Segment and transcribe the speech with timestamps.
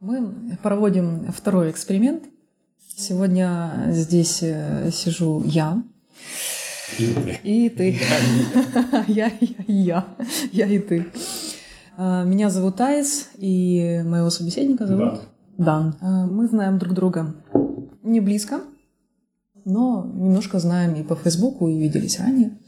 [0.00, 2.24] Мы проводим второй эксперимент.
[2.96, 5.82] Сегодня здесь э, сижу я.
[6.98, 7.38] И ты.
[7.42, 7.98] И ты.
[9.06, 10.06] Я, я, я.
[10.52, 11.06] Я и ты.
[11.96, 15.22] А, Меня зовут Айс, и моего собеседника зовут
[15.56, 15.96] Дан.
[16.00, 17.34] А, Мы знаем друг друга
[18.02, 18.60] не близко,
[19.64, 22.58] но немножко знаем и по Фейсбуку, и виделись ранее.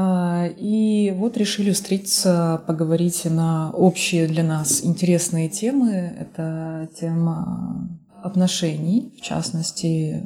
[0.00, 5.90] А, И вот решили встретиться, поговорить на общие для нас интересные темы.
[6.20, 7.88] Это тема
[8.22, 10.22] отношений, в частности,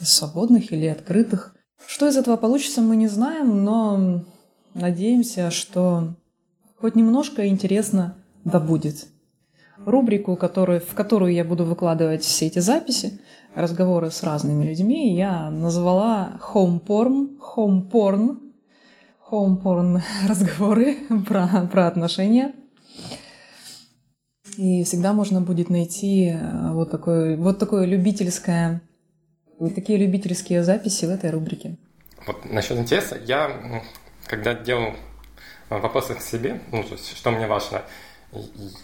[0.00, 1.56] свободных или открытых.
[1.88, 4.24] Что из этого получится, мы не знаем, но
[4.74, 6.14] надеемся, что
[6.80, 8.14] хоть немножко интересно
[8.44, 9.08] да будет.
[9.84, 13.20] Рубрику, которую, в которую я буду выкладывать все эти записи,
[13.56, 18.45] разговоры с разными людьми, я назвала Home Porn, Home Porn,
[19.30, 22.54] Porn разговоры про, про отношения.
[24.56, 28.80] И всегда можно будет найти э, вот такое, вот такое любительское,
[29.58, 31.76] вот такие любительские записи в этой рубрике.
[32.26, 33.82] Вот насчет интереса, я,
[34.26, 34.94] когда делал
[35.68, 37.82] э, вопросы к себе, ну, то есть, что мне важно,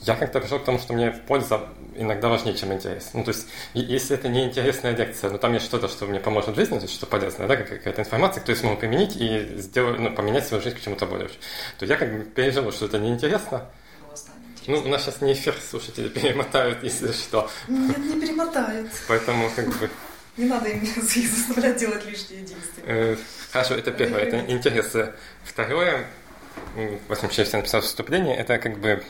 [0.02, 3.10] я как-то пришел к тому, что мне польза иногда важнее, чем интерес.
[3.12, 6.50] Ну, то есть, если это не интересная лекция, но там есть что-то, что мне поможет
[6.50, 9.60] в жизни, то есть, что полезное, да, как- какая-то информация, которую я смогу применить и
[9.60, 11.28] сделать, ну, поменять свою жизнь к чему-то более,
[11.78, 13.68] то я как бы переживу, что это неинтересно.
[14.68, 17.50] Ну, у нас сейчас не эфир, слушатели перемотают, если что.
[17.68, 18.90] Нет, не перемотают.
[19.08, 19.90] Поэтому, как бы,
[20.36, 22.84] Не надо им заставлять делать лишние действия.
[22.86, 23.16] Э,
[23.50, 24.94] Хорошо, это первое, это интерес.
[25.44, 26.06] Второе,
[26.76, 29.02] м, в общем, я написал вступление, это как бы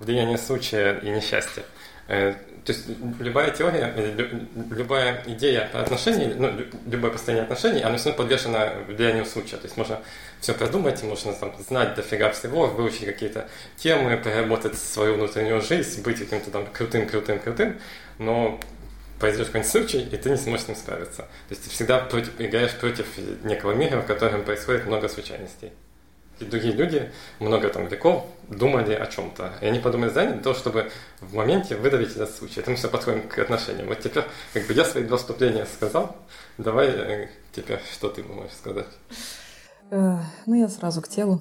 [0.00, 1.62] влияние случая и несчастья.
[2.08, 2.34] Э,
[2.66, 2.84] То есть
[3.20, 8.58] любая теория, лю- любая идея отношений, ну, лю- любое построение отношений, оно все равно подвержено
[8.88, 9.56] влиянию случая.
[9.58, 10.00] То есть можно
[10.40, 16.18] все продумать, можно там, знать дофига всего, выучить какие-то темы, проработать свою внутреннюю жизнь, быть
[16.18, 17.78] каким-то там крутым, крутым, крутым,
[18.18, 18.58] но
[19.20, 21.22] произойдет какой-нибудь случай, и ты не сможешь с ним справиться.
[21.22, 23.06] То есть ты всегда против- играешь против
[23.44, 25.70] некого мира, в котором происходит много случайностей.
[26.38, 27.10] И другие люди
[27.40, 29.54] много там веков думали о чем-то.
[29.62, 32.60] И они подумали заранее того, чтобы в моменте выдавить этот случай.
[32.60, 33.88] Это мы все подходим к отношениям.
[33.88, 36.14] Вот теперь, как бы я свои два вступления сказал,
[36.58, 38.86] давай э, теперь что ты можешь сказать?
[39.90, 41.40] Э, Ну, я сразу к телу,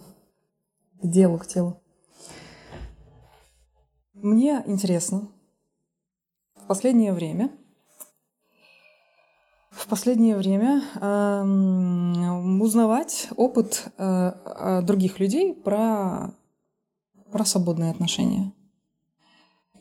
[1.02, 1.82] к делу, к телу.
[4.14, 5.28] Мне интересно
[6.56, 7.52] в последнее время,
[9.76, 16.34] в последнее время эм, узнавать опыт э, э, других людей про,
[17.30, 18.54] про свободные отношения.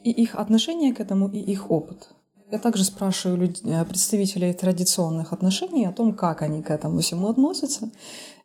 [0.02, 2.10] И их отношение к этому, и их опыт.
[2.50, 7.28] Я также спрашиваю люд- э, представителей традиционных отношений о том, как они к этому всему
[7.28, 7.90] относятся.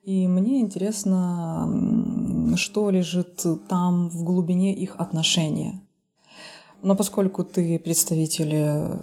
[0.04, 1.68] И мне интересно,
[2.58, 5.82] что лежит там в глубине их отношения.
[6.84, 9.00] Но поскольку ты представитель э,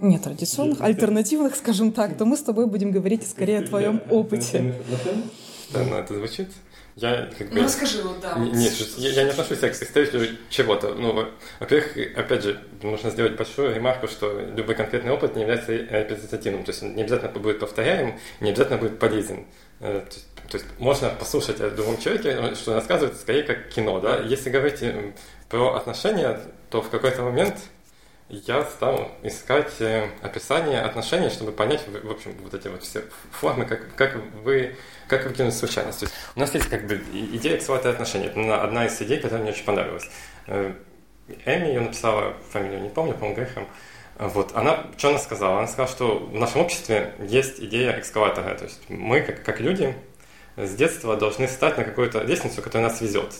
[0.00, 4.74] нетрадиционных, альтернативных, скажем так, то мы с тобой будем говорить скорее о твоем опыте.
[5.68, 6.48] Странно это звучит.
[6.94, 7.56] Я как бы...
[7.56, 8.38] Ну, расскажи вот, да.
[8.38, 10.94] Не- Нет, я, я не отношусь к представителю чего-то.
[10.94, 11.28] Ну, во-
[11.60, 16.64] во-первых, опять же, нужно сделать большую ремарку, что любой конкретный опыт не является репрезентативным.
[16.64, 19.44] То есть он не обязательно будет повторяем, не обязательно будет полезен.
[19.80, 23.68] Э, То есть, то есть можно послушать о другом человеке, что он рассказывает, скорее как
[23.68, 24.00] кино.
[24.00, 24.20] Да?
[24.20, 24.82] Если говорить
[25.50, 26.40] про отношения,
[26.70, 27.56] то в какой-то момент
[28.28, 33.64] я стал искать э, описание отношений, чтобы понять, в общем, вот эти вот все формы,
[33.66, 34.74] как, как вы
[35.06, 36.00] как выкинуть случайность.
[36.00, 38.26] То есть у нас есть как бы идея эксплуатации отношений.
[38.26, 40.08] Это на- одна из идей, которая мне очень понравилась.
[40.48, 40.72] Э,
[41.44, 43.66] Эми ее написала, фамилию не помню, по-моему, Грэхэм.
[44.18, 45.58] Вот, она, что она сказала?
[45.58, 48.54] Она сказала, что в нашем обществе есть идея экскаватора.
[48.54, 49.94] То есть мы, как, как люди,
[50.56, 53.34] с детства должны стать на какую-то лестницу, которая нас везет.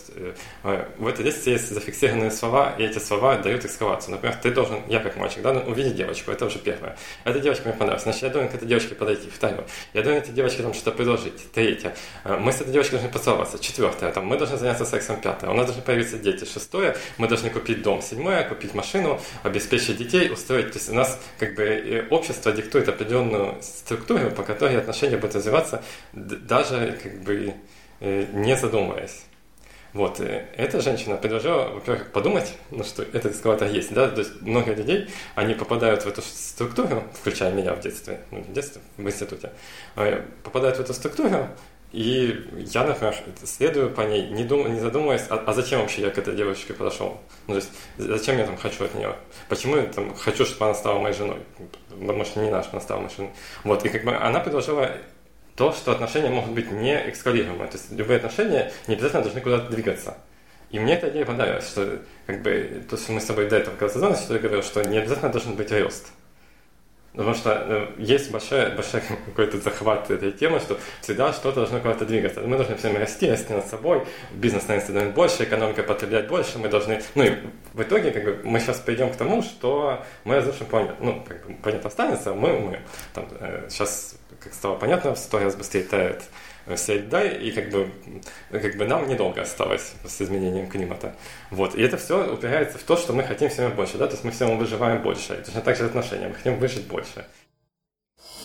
[0.63, 4.11] Э, В этой лестнице есть зафиксированные слова, и эти слова дают экскавацию.
[4.11, 6.95] Например, ты должен, я как мальчик, да, увидеть девочку, это уже первое.
[7.23, 9.29] Эта девочка мне понравилась, значит, я должен к этой девочке подойти.
[9.29, 11.51] Второе, я должен этой девочке там что-то предложить.
[11.51, 13.59] Третье, э, мы с этой девочкой должны поцеловаться.
[13.59, 15.19] Четвертое, там, мы должны заняться сексом.
[15.19, 16.45] Пятое, у нас должны появиться дети.
[16.45, 18.01] Шестое, мы должны купить дом.
[18.01, 20.71] Седьмое, купить машину, обеспечить детей, устроить.
[20.71, 25.35] То есть у нас как бы э, общество диктует определенную структуру, по которой отношения будут
[25.35, 25.81] развиваться
[26.13, 27.53] даже как бы
[27.99, 29.23] э, не задумываясь.
[29.93, 34.41] Вот, э, эта женщина предложила, во-первых, подумать, ну, что этот эскалатор есть, да, то есть
[34.41, 39.07] много людей, они попадают в эту структуру, включая меня в детстве, ну, в детстве, в
[39.07, 39.51] институте,
[39.95, 41.47] э, попадают в эту структуру,
[41.93, 43.15] и я, например,
[43.45, 46.73] следую по ней, не, дум, не задумываясь, а, а зачем вообще я к этой девочке
[46.73, 47.17] подошел?
[47.47, 49.15] Ну, то есть, зачем я там хочу от нее?
[49.47, 51.37] Почему я там хочу, чтобы она стала моей женой?
[51.95, 53.31] Может, не наш, она стала моей женой.
[53.63, 54.91] Вот, и как бы она предложила
[55.57, 57.67] то, что отношения могут быть не экскалируемые.
[57.67, 60.17] То есть любые отношения не обязательно должны куда-то двигаться.
[60.69, 63.75] И мне эта идея понравилась, что как бы то, что мы с тобой до этого
[63.75, 66.07] когда что я говорил, что не обязательно должен быть рост.
[67.17, 72.05] Потому что э, есть большой, большой какой-то захват этой темы, что всегда что-то должно куда-то
[72.05, 72.41] двигаться.
[72.41, 76.69] Мы должны все время расти, расти над собой, бизнес становится больше, экономика потреблять больше, мы
[76.69, 77.01] должны...
[77.15, 77.31] Ну и
[77.73, 80.93] в итоге как бы, мы сейчас придем к тому, что мы разрушим планету.
[80.99, 82.81] Ну, как бы, планета останется, мы умрем.
[83.15, 84.15] Там, э, сейчас,
[84.47, 86.23] как стало понятно, в сто быстрее тает
[86.75, 87.91] вся льда, и как бы,
[88.51, 91.15] как бы нам недолго осталось с изменением климата.
[91.51, 91.75] Вот.
[91.75, 94.31] И это все упирается в то, что мы хотим всем больше, да, то есть мы
[94.31, 95.33] всем выживаем больше.
[95.35, 97.25] И точно так же отношения, мы хотим выжить больше.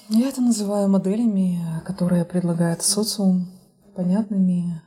[0.09, 3.49] Я это называю моделями, которые предлагает социум,
[3.97, 4.83] понятными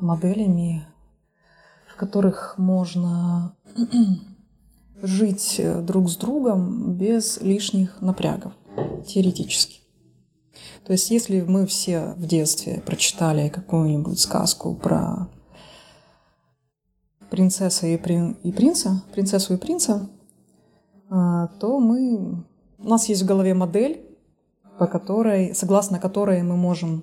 [0.00, 0.86] моделями,
[1.88, 3.56] в которых можно
[5.02, 8.52] жить друг с другом без лишних напрягов,
[9.06, 9.85] теоретически.
[10.86, 15.28] То есть, если мы все в детстве прочитали какую-нибудь сказку про
[17.28, 18.36] принцессу и, при...
[18.44, 20.08] и принца, принцессу и принца,
[21.10, 22.44] а, то мы...
[22.78, 24.06] у нас есть в голове модель,
[24.78, 27.02] по которой, согласно которой мы можем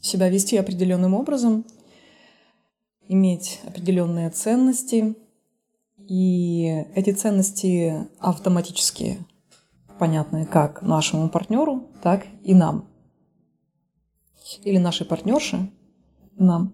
[0.00, 1.64] себя вести определенным образом,
[3.08, 5.16] иметь определенные ценности,
[5.98, 9.18] и эти ценности автоматически
[9.98, 12.86] понятные как нашему партнеру, так и нам.
[14.62, 15.70] Или нашей партнерше
[16.36, 16.72] нам.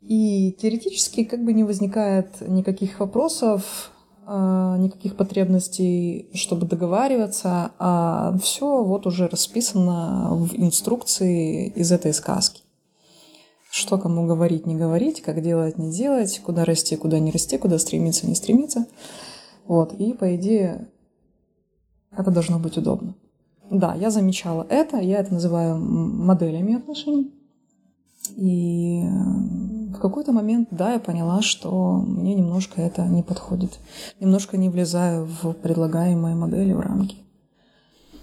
[0.00, 3.92] И теоретически как бы не возникает никаких вопросов,
[4.26, 12.62] а, никаких потребностей, чтобы договариваться, а все вот уже расписано в инструкции из этой сказки.
[13.70, 17.78] Что кому говорить, не говорить, как делать, не делать, куда расти, куда не расти, куда
[17.78, 18.86] стремиться, не стремиться.
[19.66, 19.92] Вот.
[19.94, 20.88] И, по идее,
[22.16, 23.14] это должно быть удобно.
[23.70, 27.32] Да, я замечала это, я это называю моделями отношений.
[28.36, 29.02] И
[29.90, 33.78] в какой-то момент, да, я поняла, что мне немножко это не подходит.
[34.18, 37.16] Немножко не влезаю в предлагаемые модели, в рамки.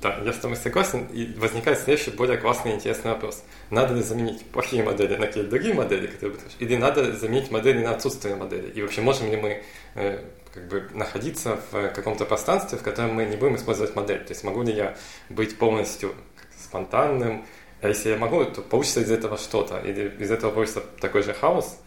[0.01, 1.07] Да, я с тобой согласен.
[1.07, 3.43] И возникает следующий, более классный и интересный вопрос.
[3.71, 7.91] Надо ли заменить плохие модели на какие-то другие модели, которые Или надо заменить модели на
[7.91, 8.69] отсутствие модели?
[8.71, 9.63] И вообще можем ли мы
[9.95, 10.23] э,
[10.57, 14.23] как бы находиться в каком-то пространстве, в котором мы не будем использовать модель.
[14.25, 14.97] То есть могу ли я
[15.29, 16.15] быть полностью
[16.57, 17.45] спонтанным,
[17.81, 21.33] а если я могу, то получится из этого что-то, или из этого получится такой же
[21.33, 21.79] хаос,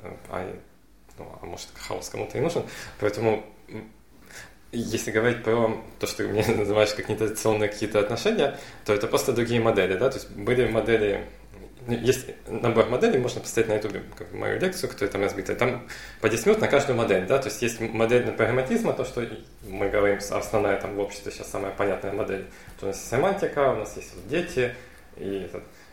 [0.00, 0.56] э, а,
[1.18, 2.64] ну, а может хаос кому-то и нужен.
[2.98, 3.44] Поэтому
[4.72, 9.32] если говорить про то, что ты мне называешь как нетрадиционные какие-то отношения, то это просто
[9.32, 11.26] другие модели, да, то есть были модели
[11.88, 15.54] есть набор моделей, можно поставить на YouTube как мою лекцию, которая там разбита.
[15.54, 15.86] Там
[16.20, 19.26] по 10 минут на каждую модель, да, то есть есть модель прагматизма, то, что
[19.62, 22.46] мы говорим, основная там в обществе сейчас самая понятная модель.
[22.80, 24.74] То у нас есть семантика, у нас есть дети,
[25.16, 25.48] и,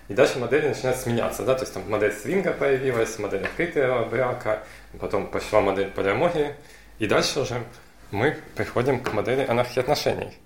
[0.08, 4.64] и дальше модели начинают сменяться, да, то есть там модель свинга появилась, модель открытого брака,
[5.00, 6.56] потом пошла модель полиамории,
[7.00, 7.64] и дальше уже
[8.12, 10.38] мы приходим к модели анархии отношений.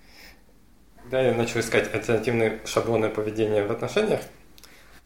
[1.04, 4.20] Когда я начал искать альтернативные шаблоны поведения в отношениях,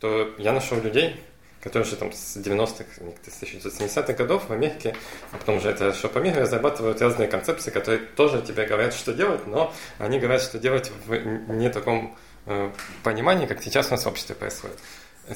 [0.01, 1.15] то я нашел людей,
[1.61, 2.85] которые уже там с 90-х,
[3.27, 4.95] с 1970-х годов в Америке,
[5.31, 9.13] а потом уже это что по миру, разрабатывают разные концепции, которые тоже тебе говорят, что
[9.13, 11.15] делать, но они говорят, что делать в
[11.53, 12.17] не таком
[12.47, 12.71] э,
[13.03, 14.77] понимании, как сейчас у нас в обществе происходит.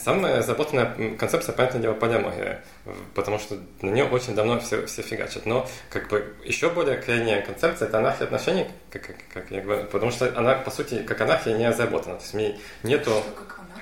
[0.03, 2.63] Самая разработанная концепция, понятное дело, полиамория,
[3.13, 5.45] потому что на нее очень давно все, все фигачат.
[5.45, 9.85] Но как бы еще более крайняя концепция– это анархия отношений, как, как, как я говорю,
[9.85, 12.15] потому что она, по сути, как анархия не разработана.
[12.15, 13.11] То есть в ней нету...
[13.11, 13.74] Что, как Анархия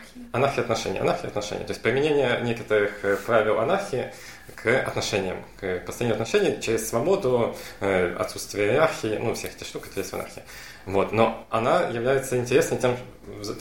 [0.63, 1.00] отношений.
[1.00, 1.63] Анархия отношений.
[1.63, 4.12] То есть применение некоторых э, правил анархии
[4.55, 10.00] к отношениям, к построению отношений через свободу, э, отсутствие иерархии, ну, всех этих штук, это
[10.00, 10.43] есть в анархии.
[10.86, 11.12] Вот.
[11.12, 12.98] Но она является интересной тем,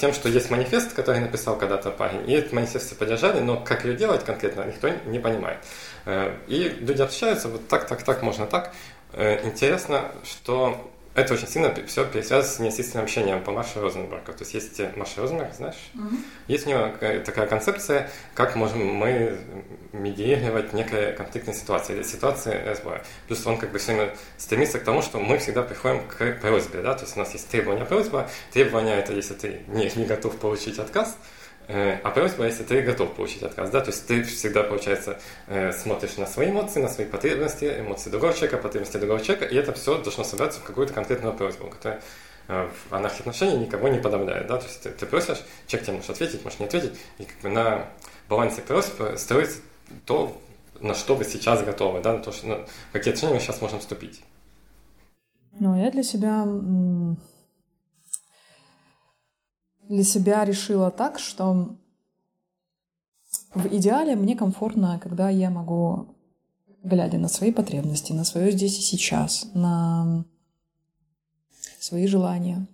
[0.01, 3.85] тем, что есть манифест, который написал когда-то парень, и этот манифест все поддержали, но как
[3.85, 5.59] ее делать конкретно, никто не понимает.
[6.05, 8.73] Э, и люди общаются, вот так, так, так, можно так.
[9.15, 14.33] Интересно, что это очень сильно все пересвязано с неестественным общением по Марше Розенбергу.
[14.33, 15.91] То есть есть Маша Розенберг, знаешь?
[15.95, 16.17] Mm-hmm.
[16.49, 16.89] Есть у него
[17.25, 19.39] такая концепция, как можем мы
[19.93, 23.05] медиировать некая конфликтная ситуация или ситуация разбора.
[23.27, 26.81] Плюс он как бы все время стремится к тому, что мы всегда приходим к просьбе,
[26.81, 28.31] да, то есть у нас есть требования просьба.
[28.53, 33.15] Требования это если ты не, не готов получить отказ, Э, а просьба, если ты готов
[33.15, 37.07] получить отказ, да, то есть ты всегда, получается, э, смотришь на свои эмоции, на свои
[37.07, 41.35] потребности, эмоции другого человека, потребности другого человека, и это все должно собраться в какую-то конкретную
[41.35, 42.03] просьбу, которая
[42.49, 45.97] э, в анархии отношений никого не подавляет, да, то есть ты, ты просишь, человек тебе
[45.97, 47.87] может ответить, может не ответить, и как бы на
[48.29, 49.61] балансе просьб строится
[50.05, 50.37] то,
[50.81, 53.79] на что вы сейчас готовы, да, на то, что, на какие отношения мы сейчас можем
[53.79, 54.23] вступить.
[55.59, 56.45] Ну, я для себя
[59.93, 61.77] для себя решила так, что
[63.55, 66.17] В идеале мне комфортно, когда я могу,
[66.83, 70.25] глядя на свои потребности, на свое здесь и сейчас, на
[71.79, 72.67] свои желания,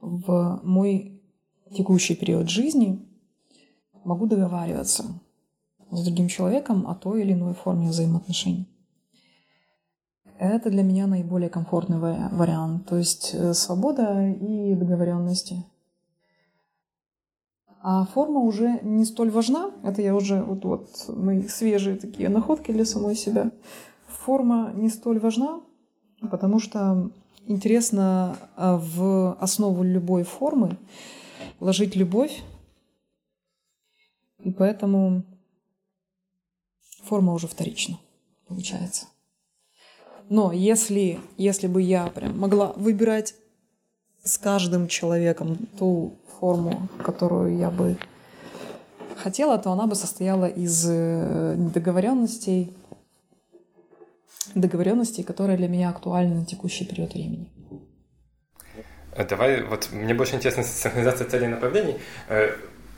[0.00, 1.22] в мой
[1.74, 3.06] текущий период жизни
[4.04, 5.04] могу договариваться
[5.90, 8.68] с другим человеком о той или иной форме взаимоотношений.
[10.38, 12.86] Это для меня наиболее комфортный вариант.
[12.86, 15.64] То есть э, свобода и договоренности.
[17.82, 19.70] А форма уже не столь важна.
[19.82, 23.50] Это я уже вот, вот мои свежие такие находки для самой себя.
[24.06, 25.60] Форма не столь важна,
[26.30, 27.10] потому что
[27.46, 30.76] интересно а, в основу любой формы
[31.58, 32.42] ложить любовь.
[34.40, 35.24] И поэтому
[37.04, 37.98] форма уже вторична,
[38.46, 39.06] получается.
[40.28, 43.34] Но если, если бы я прям могла выбирать
[44.22, 47.96] с каждым человеком ту форму, которую я бы
[49.16, 52.74] хотела, то она бы состояла из э, договоренностей,
[54.54, 57.52] договоренностей, которые для меня актуальны на текущий период времени.
[59.28, 61.96] Давай, вот мне больше интересна синхронизация целей и направлений.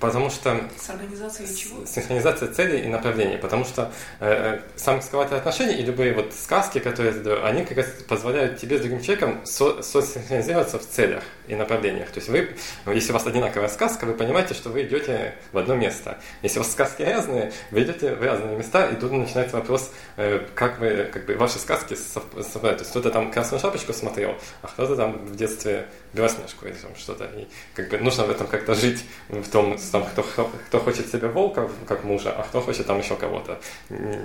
[0.03, 0.61] Потому что...
[0.77, 1.87] С организацией чего?
[1.87, 3.37] Синхронизация целей и направлений.
[3.37, 7.65] Потому что э, э сам экскаватор отношений и любые вот сказки, которые я задаю, они
[7.65, 12.09] как раз позволяют тебе с другим человеком со сосинхронизироваться в целях и направлениях.
[12.11, 12.57] То есть вы,
[12.87, 16.19] если у вас одинаковая сказка, вы понимаете, что вы идете в одно место.
[16.43, 20.45] Если у вас сказки разные, вы идете в разные места, и тут начинается вопрос, э,
[20.57, 22.79] как вы, как бы, ваши сказки совпадают.
[22.79, 26.95] То есть кто-то там «Красную шапочку» смотрел, а кто-то там в детстве «Белоснежку» или там
[26.97, 27.25] что-то.
[27.25, 30.23] И как бы нужно в этом как-то жить, в том там, кто,
[30.67, 33.59] кто хочет себе волка как мужа, а кто хочет там еще кого-то.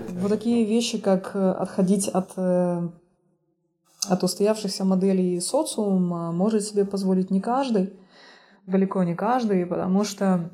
[0.10, 2.90] Вот такие вещи, как э, отходить от, э,
[4.08, 7.94] от устоявшихся моделей социума, может себе позволить не каждый,
[8.66, 10.52] далеко не каждый, потому что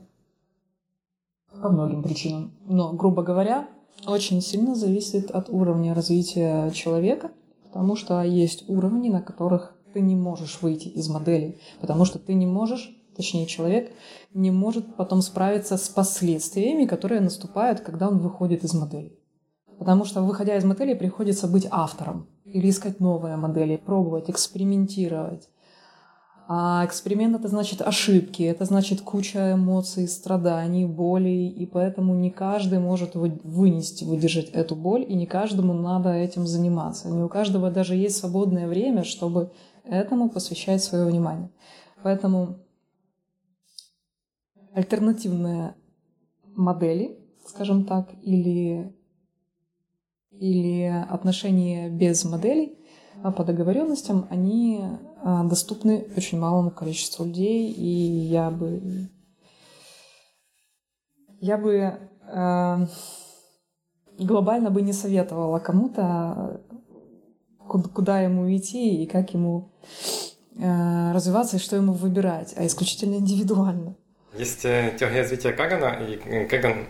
[1.61, 2.51] по многим причинам.
[2.65, 3.67] Но, грубо говоря,
[4.05, 7.31] очень сильно зависит от уровня развития человека,
[7.63, 12.33] потому что есть уровни, на которых ты не можешь выйти из модели, потому что ты
[12.33, 13.91] не можешь точнее человек,
[14.33, 19.19] не может потом справиться с последствиями, которые наступают, когда он выходит из модели.
[19.77, 25.50] Потому что, выходя из модели, приходится быть автором или искать новые модели, пробовать, экспериментировать.
[26.47, 32.79] А эксперимент это значит ошибки, это значит куча эмоций, страданий, болей, и поэтому не каждый
[32.79, 37.09] может вынести, выдержать эту боль, и не каждому надо этим заниматься.
[37.09, 39.51] Не у каждого даже есть свободное время, чтобы
[39.83, 41.51] этому посвящать свое внимание.
[42.03, 42.59] Поэтому
[44.73, 45.75] альтернативные
[46.45, 48.95] модели, скажем так, или,
[50.31, 52.77] или отношения без моделей
[53.21, 54.83] а по договоренностям, они
[55.21, 59.09] а, доступны очень малому количеству людей, и я бы
[61.39, 62.87] я бы э,
[64.17, 66.61] глобально бы не советовала кому-то,
[67.67, 69.70] куда, ему идти и как ему
[70.58, 73.96] э, развиваться и что ему выбирать, а исключительно индивидуально.
[74.38, 76.86] Есть э, теория развития Кагана, и э, Каган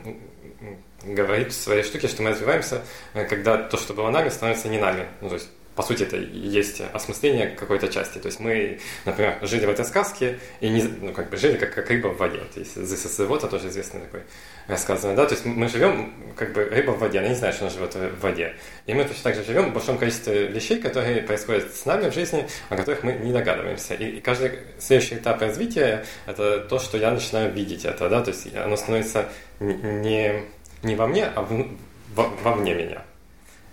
[1.05, 2.81] говорит в своей штуке, что мы развиваемся,
[3.13, 5.05] когда то, что было нами, становится не нами.
[5.21, 8.19] Ну, то есть по сути, это есть осмысление какой-то части.
[8.19, 11.73] То есть мы, например, жили в этой сказке и не, ну, как бы жили как,
[11.73, 12.39] как рыба в воде.
[12.53, 14.21] То есть This is the тоже известный такой
[14.67, 17.65] рассказанный, да, то есть мы живем как бы рыба в воде, она не знает, что
[17.65, 18.55] она живет в воде.
[18.85, 22.13] И мы точно так же живем в большом количестве вещей, которые происходят с нами в
[22.13, 23.93] жизни, о которых мы не догадываемся.
[23.95, 28.31] И, и каждый следующий этап развития– это то, что я начинаю видеть это, да, то
[28.31, 30.43] есть оно становится не,
[30.81, 31.67] не во мне, а в,
[32.15, 33.03] во, во мне меня.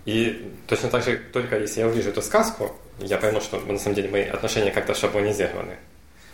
[0.05, 3.95] И точно так же, только если я увижу эту сказку, я пойму, что на самом
[3.95, 5.77] деле мои отношения как-то шаблонизированы.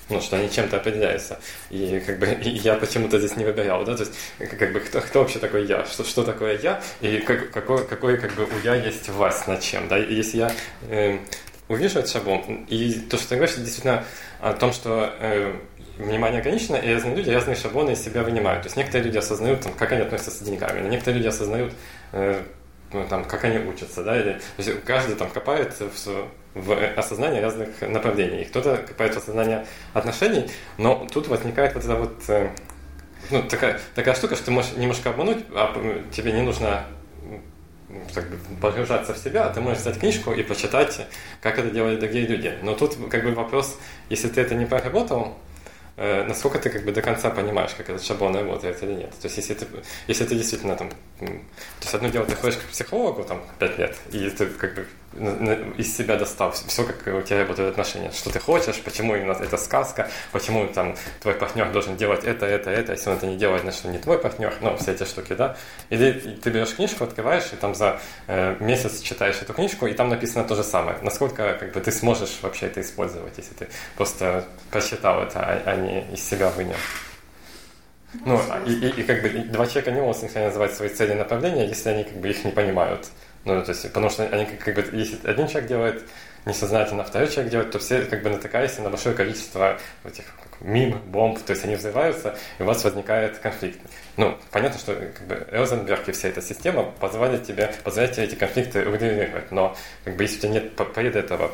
[0.10, 1.38] Ну, что они чем-то определяются.
[1.70, 4.14] И как бы и я почему-то здесь не выбирал, да, то есть
[4.58, 8.18] как бы кто, кто вообще такой я, что, что такое я, и как, какой, какой
[8.18, 10.52] как бы у я есть вас над чем, да, и если я
[10.90, 11.18] э,
[11.68, 14.06] увижу этот шаблон, и то, что ты говоришь, действительно
[14.40, 15.54] о том, что э,
[15.98, 18.64] внимание ограничено, и разные люди разные шаблоны из себя вынимают.
[18.64, 21.74] То есть некоторые люди осознают, там, как они относятся с деньгами, но некоторые люди осознают
[22.14, 22.44] э,
[22.94, 27.40] ну, там, как они учатся, да, или то есть каждый там копает в, в осознании
[27.42, 28.46] разных направлений.
[28.46, 32.50] Кто-то копает в осознании отношений, но тут возникает вот эта вот э,
[33.30, 35.74] ну, такая, такая штука, что ты можешь немножко обмануть, а
[36.12, 36.86] тебе не нужно
[38.14, 41.08] как бы погружаться в себя, ты можешь взять книжку и почитать,
[41.42, 42.54] как это делают другие люди.
[42.62, 43.78] Но тут как бы вопрос,
[44.10, 45.38] если ты это не проработал,
[45.98, 49.12] э, насколько ты как бы до конца понимаешь, как этот шаблон работает или нет.
[49.12, 49.68] То есть если ты,
[50.08, 50.90] если ты действительно там
[51.20, 51.26] то
[51.82, 54.88] есть одно дело, ты ходишь к психологу там пять лет, и ты как бы
[55.78, 59.58] из себя достал все, как у тебя работают отношения, что ты хочешь, почему именно это
[59.58, 63.62] сказка, почему там твой партнер должен делать это, это, это, если он это не делает,
[63.64, 65.58] значит он не твой партнер, ну, все эти штуки, да.
[65.90, 70.10] И ты, берешь книжку, открываешь, и там за э, месяц читаешь эту книжку, и там
[70.10, 70.98] написано то же самое.
[71.02, 75.76] Насколько как бы ты сможешь вообще это использовать, если ты просто прочитал это, а, а
[75.76, 76.78] не из себя вынес.
[78.26, 81.16] Ну, и, и, и как бы два человека не могут синхронно называть свои цели и
[81.16, 83.10] направления, если они как бы их не понимают.
[83.48, 86.04] Ну, то есть, потому что они как, бы, если один человек делает
[86.46, 90.98] несознательно, второй человек делает, то все как бы натыкаются на большое количество этих как, мин,
[91.06, 93.80] бомб, то есть они взрываются, и у вас возникает конфликт.
[94.18, 98.36] Ну, понятно, что как бы Элзенберг и вся эта система позволяет тебе, позволяет тебе эти
[98.36, 101.52] конфликты урегулировать, но как бы если у тебя нет перед этого,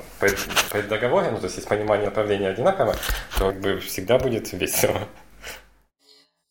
[0.90, 2.96] договором, ну, то есть есть понимание направления одинаково,
[3.38, 5.08] то как бы всегда будет весело.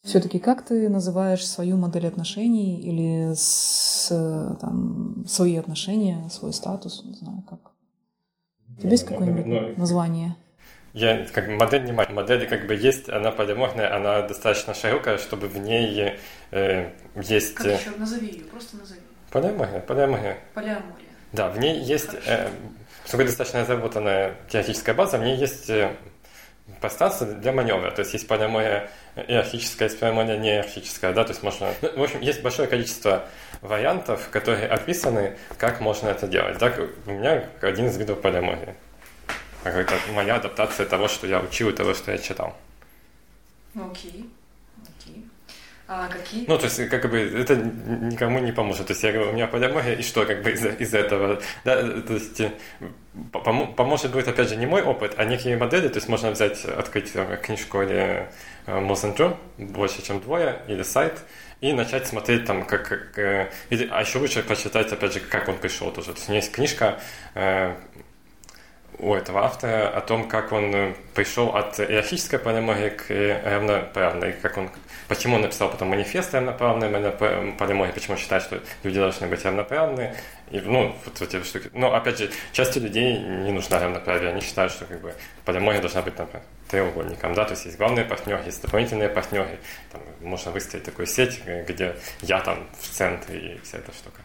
[0.02, 4.08] Все-таки как ты называешь свою модель отношений или с,
[4.60, 7.70] там, свои отношения, свой статус, не знаю, как?
[8.68, 10.36] У тебя есть какое-нибудь ну, название?
[10.92, 15.56] Я как модель не модель как бы есть, она полиморфная, она достаточно широкая, чтобы в
[15.56, 16.18] ней
[16.50, 17.54] э, есть.
[17.54, 19.00] Как еще назови ее, просто назови.
[19.30, 20.38] Полиамория, полиамория.
[20.52, 21.08] Полиамория.
[21.32, 22.50] Да, в ней есть, э,
[23.06, 25.96] чтобы достаточно разработанная теоретическая база, в ней есть э,
[26.80, 27.90] пространство для маневра.
[27.90, 31.72] То есть есть полиамория иерархическая, есть полиамория не иерархическая, да, то есть можно...
[31.82, 33.24] Ну, в общем, есть большое количество
[33.60, 36.58] вариантов, которые описаны, как можно это делать.
[36.58, 36.72] Да,
[37.06, 38.74] у меня один из видов полиамории.
[39.64, 42.56] Это моя адаптация того, что я учил, и того, что я читал.
[43.74, 44.28] Окей.
[45.94, 46.46] А какие?
[46.48, 48.86] Ну, то есть, как бы, это никому не поможет.
[48.86, 51.42] То есть, я говорю, у меня полиамория, и что, как бы, из, из этого?
[51.64, 52.40] Да, то есть,
[53.76, 55.88] поможет будет, опять же, не мой опыт, а некие модели.
[55.88, 58.28] То есть, можно взять, открыть там, книжку или
[58.66, 61.20] Mozenjo, э, больше, чем двое, или сайт,
[61.60, 65.48] и начать смотреть там, как, как э, или, а еще лучше почитать, опять же, как
[65.48, 66.12] он пришел тоже.
[66.12, 66.98] То есть, у меня есть книжка,
[68.98, 73.10] у этого автора о том, как он пришел от иерархической полимории к
[73.44, 74.70] равноправной, как он
[75.12, 76.88] Почему он написал потом манифест равноправной
[77.58, 80.14] полимории, почему считает, что люди должны быть равноправны.
[80.50, 81.68] И, ну, вот эти штуки.
[81.74, 84.30] Но, опять же, части людей не нужна равноправие.
[84.30, 85.12] Они считают, что как бы,
[85.44, 87.34] полимория должна быть, например, треугольником.
[87.34, 87.44] Да?
[87.44, 89.58] То есть есть главный партнер, есть дополнительные партнеры.
[89.92, 94.21] Там, можно выстроить такую сеть, где я там в центре и вся эта штука.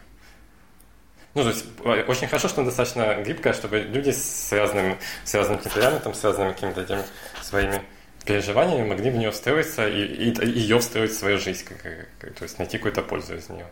[1.38, 1.66] Ну, то есть
[2.08, 6.52] очень хорошо, что она достаточно гибкая, чтобы люди с разным, с разным темпераментом, с разными
[6.52, 7.04] какими-то этими
[7.42, 7.80] своими
[8.24, 11.80] переживаниями могли в нее встроиться и, и, и ее встроить в свою жизнь, как,
[12.18, 13.66] как, то есть найти какую-то пользу из нее.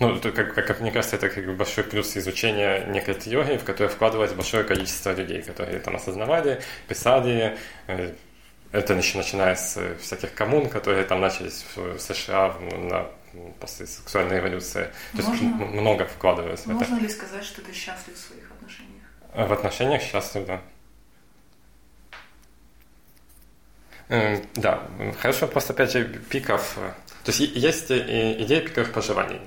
[0.00, 4.32] Ну, как, как, мне кажется, это как большой плюс изучения некой теории, в которую вкладывалось
[4.32, 7.56] большое количество людей, которые там осознавали, писали.
[7.86, 8.12] Э,
[8.72, 13.06] это еще начиная с всяких коммун, которые там начались в США на,
[13.60, 14.90] после сексуальной революции.
[15.12, 16.74] То можно, есть много вкладывалось в это.
[16.74, 19.04] Можно ли сказать, что ты счастлив в своих отношениях?
[19.34, 20.62] В отношениях счастлив, да.
[24.54, 24.82] Да,
[25.18, 26.78] хорошо, просто опять же пиков.
[26.78, 26.92] Э,
[27.24, 29.40] то есть есть э, идея пиковых проживаний.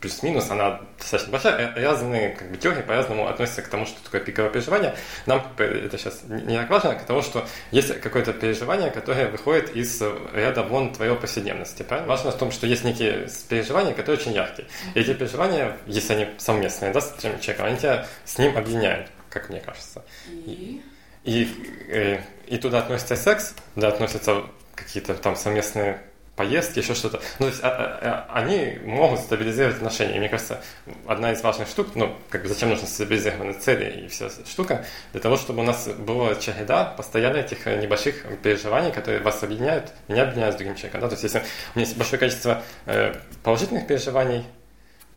[0.00, 1.72] Плюс-минус, она достаточно большая.
[1.74, 4.94] Э, разные как бы, теории по-разному относятся к тому, что такое пиковое переживание.
[5.26, 10.02] Нам это сейчас не так важно, к тому, что есть какое-то переживание, которое выходит из
[10.32, 11.82] ряда вон твоей повседневности.
[11.82, 12.08] Правильно?
[12.08, 14.68] Важно в том, что есть некие переживания, которые очень яркие.
[14.94, 19.48] И эти переживания, если они совместные да, с человеком, они тебя с ним объединяют, как
[19.48, 20.04] мне кажется.
[20.28, 20.82] И...
[21.24, 21.48] И,
[21.88, 24.44] э, и туда относится секс, туда относятся
[24.76, 26.00] какие-то там совместные
[26.36, 27.20] поездки, еще что-то.
[27.38, 30.16] Ну, то есть а, а, а, они могут стабилизировать отношения.
[30.16, 30.62] И мне кажется,
[31.06, 35.20] одна из важных штук, ну, как бы зачем нужно стабилизированные цели и вся штука, для
[35.20, 40.54] того, чтобы у нас была череда постоянно этих небольших переживаний, которые вас объединяют, меня объединяют
[40.54, 41.00] с другим человеком.
[41.00, 41.08] Да?
[41.08, 41.42] То есть если у
[41.78, 44.44] меня есть большое количество э, положительных переживаний,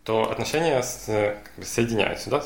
[0.05, 2.29] то отношения с, э, как бы соединяются.
[2.29, 2.43] Да?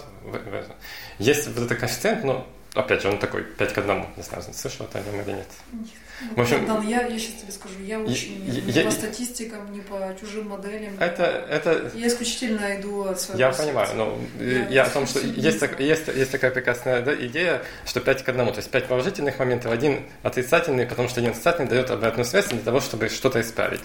[1.19, 4.05] Есть вот этот коэффициент, но опять же, он такой 5 к 1.
[4.17, 5.47] Не знаю, слышал ты о нем или нет.
[5.71, 5.89] Нет.
[6.36, 9.81] В общем, да, я, я сейчас тебе скажу, я очень я, не по статистикам, не
[9.81, 10.93] по чужим моделям.
[10.99, 11.91] Это, это...
[11.95, 13.63] Я исключительно иду от своего Я сердца.
[13.63, 17.99] понимаю, но я, я о том, что есть, есть, есть такая прекрасная да, идея, что
[17.99, 21.89] 5 к 1, то есть 5 положительных моментов, один отрицательный, потому что один отрицательный дает
[21.91, 23.81] обратную связь для того, чтобы что-то исправить.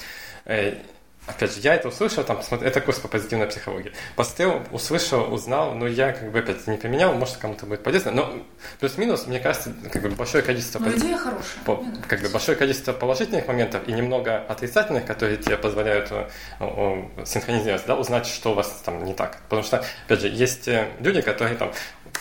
[1.28, 3.92] Э, Опять же, я это услышал, там, это курс по позитивной психологии.
[4.16, 8.32] Посмотрел, услышал, узнал, но я как бы опять не поменял, может кому-то будет полезно, но
[8.80, 10.78] плюс-минус, мне кажется, как бы большое количество...
[10.78, 11.64] Но идея хорошая.
[11.64, 16.10] По, как бы большое количество положительных моментов и немного отрицательных, которые тебе позволяют
[16.60, 19.38] о, синхронизироваться, да, узнать, что у вас там не так.
[19.48, 21.72] Потому что, опять же, есть э, люди, которые там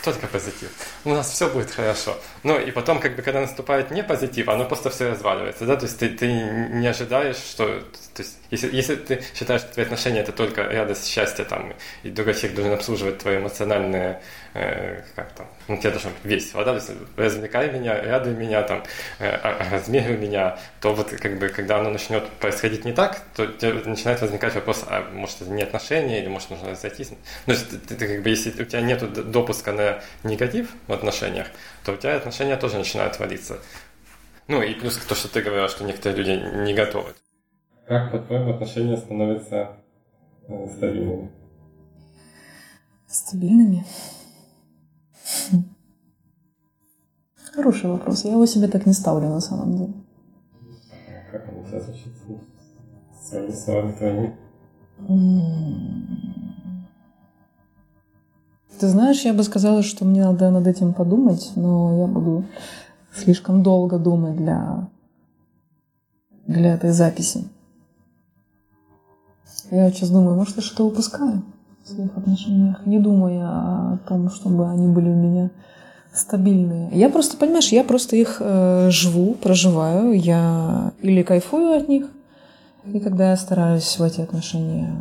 [0.03, 0.69] только позитив.
[1.05, 2.17] У нас все будет хорошо.
[2.43, 5.85] Ну и потом, как бы, когда наступает не позитив, оно просто все разваливается, да, то
[5.85, 7.65] есть ты, ты не ожидаешь, что,
[8.13, 11.73] то есть если, если ты считаешь, что твои отношения это только радость, счастье там,
[12.03, 14.21] и другой человек должен обслуживать твои эмоциональные,
[14.57, 18.63] э, как там, ну тебе должно быть весело, да, то есть развлекай меня, радуй меня,
[18.63, 18.83] там,
[19.19, 23.21] э, а, а, размеривай меня, то вот как бы, когда оно начнет происходить не так,
[23.35, 23.45] то
[23.85, 27.11] начинает возникать вопрос, а может это не отношения, или может нужно разойтись.
[27.11, 30.93] Ну, то есть ты, ты, как бы, если у тебя нет допуска на негатив в
[30.93, 31.47] отношениях,
[31.85, 33.59] то у тебя отношения тоже начинают валиться.
[34.47, 37.13] Ну и плюс то, что ты говорил, что некоторые люди не готовы.
[37.85, 39.77] Как, по-твоему, отношения становятся
[40.47, 41.31] э, стабильными?
[43.07, 43.85] Стабильными?
[47.53, 48.25] Хороший вопрос.
[48.25, 49.93] Я его себе так не ставлю на самом деле.
[51.07, 52.37] А как они сейчас учатся?
[53.23, 54.37] Своими словами твоими?
[58.79, 62.45] Ты знаешь, я бы сказала, что мне надо над этим подумать, но я буду
[63.11, 64.87] слишком долго думать для,
[66.45, 67.47] для этой записи.
[69.71, 71.43] Я сейчас думаю, может, я что-то упускаю
[71.87, 75.49] своих отношениях, не думая о том, чтобы они были у меня
[76.13, 76.89] стабильные.
[76.91, 82.07] Я просто, понимаешь, я просто их э, живу, проживаю, я или кайфую от них,
[82.85, 84.95] и когда я стараюсь в эти отношения,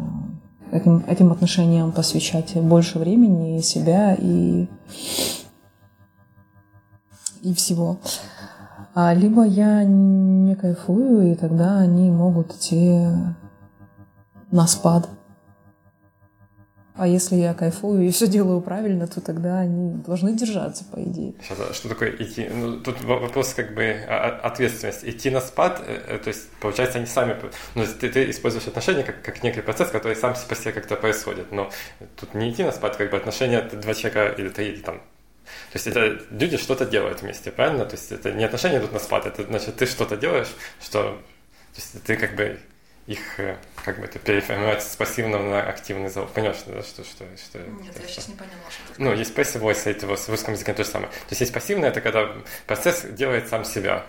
[0.73, 4.67] этим, этим отношениям посвящать больше времени, себя, и,
[7.43, 7.99] и всего.
[8.95, 13.07] А либо я не кайфую, и тогда они могут идти
[14.51, 15.09] на спад.
[16.97, 21.35] А если я кайфую и все делаю правильно, то тогда они должны держаться, по идее.
[21.43, 22.49] Сейчас, а что такое идти?
[22.49, 23.85] Ну, тут вопрос как бы
[24.43, 25.05] ответственность.
[25.05, 27.37] Идти на спад, э, э, то есть, получается, они сами...
[27.75, 31.53] Ну, ты, ты используешь отношения как, как некий процесс, который сам по себе как-то происходит.
[31.53, 31.71] Но
[32.17, 35.01] тут не идти на спад, как бы отношения два человека или три, или там
[35.71, 37.85] то есть это люди что-то делают вместе, правильно?
[37.85, 41.81] То есть это не отношения идут на спад, это значит ты что-то делаешь, что то
[41.81, 42.59] есть ты как бы
[43.07, 43.57] их э,
[43.87, 46.31] как бы это переформировать с пассивного на активный залог.
[46.33, 49.61] Понимаешь, да, что, что, что Нет, что, я сейчас не поняла, что Ну, есть passive
[49.61, 51.09] voice, это в русском языке то же самое.
[51.09, 52.33] То есть есть пассивное, это когда
[52.67, 54.05] процесс делает сам себя.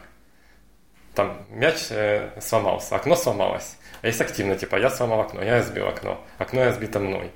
[1.14, 3.76] Там мяч э, сломался, окно сломалось.
[4.02, 7.32] А есть активно, типа, я сломал окно, я разбил окно, окно разбито мной.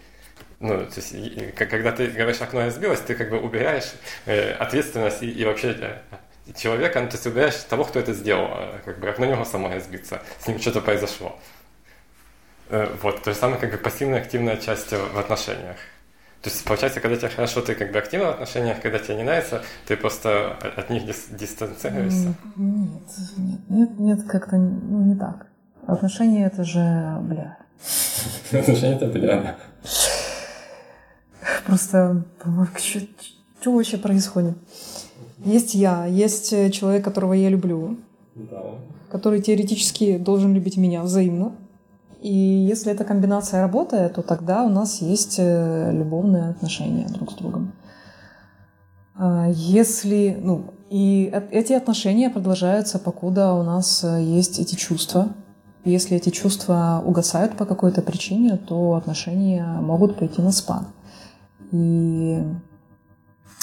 [0.59, 3.91] Ну, то есть, когда ты говоришь, окно разбилось, ты как бы убираешь
[4.25, 8.49] э, ответственность и, и вообще э, человека, ну, то есть убираешь того, кто это сделал,
[8.55, 11.39] э, как бы окно него само разбиться, с ним что-то произошло.
[12.71, 15.75] Э, вот, то же самое, как бы пассивная активная часть в отношениях.
[16.41, 19.23] То есть, получается, когда тебе хорошо, ты как бы активно в отношениях, когда тебе не
[19.23, 22.33] нравится, ты просто от них дис- дистанцируешься?
[22.55, 23.01] Нет,
[23.37, 25.47] нет, нет, нет как-то ну, не так.
[25.85, 27.57] Отношения это же, бля.
[28.53, 29.57] Отношения это бля.
[31.65, 32.23] Просто,
[33.59, 34.57] что вообще происходит?
[35.43, 37.97] Есть я, есть человек, которого я люблю,
[38.35, 38.63] да.
[39.11, 41.53] который теоретически должен любить меня взаимно.
[42.21, 47.35] И если эта комбинация работает, то тогда у нас есть э, любовные отношения друг с
[47.35, 47.73] другом.
[49.15, 55.29] А если, ну, и эти отношения продолжаются, покуда у нас э, есть эти чувства.
[55.83, 60.83] Если эти чувства угасают по какой-то причине, то отношения могут пойти на спад.
[61.71, 62.43] И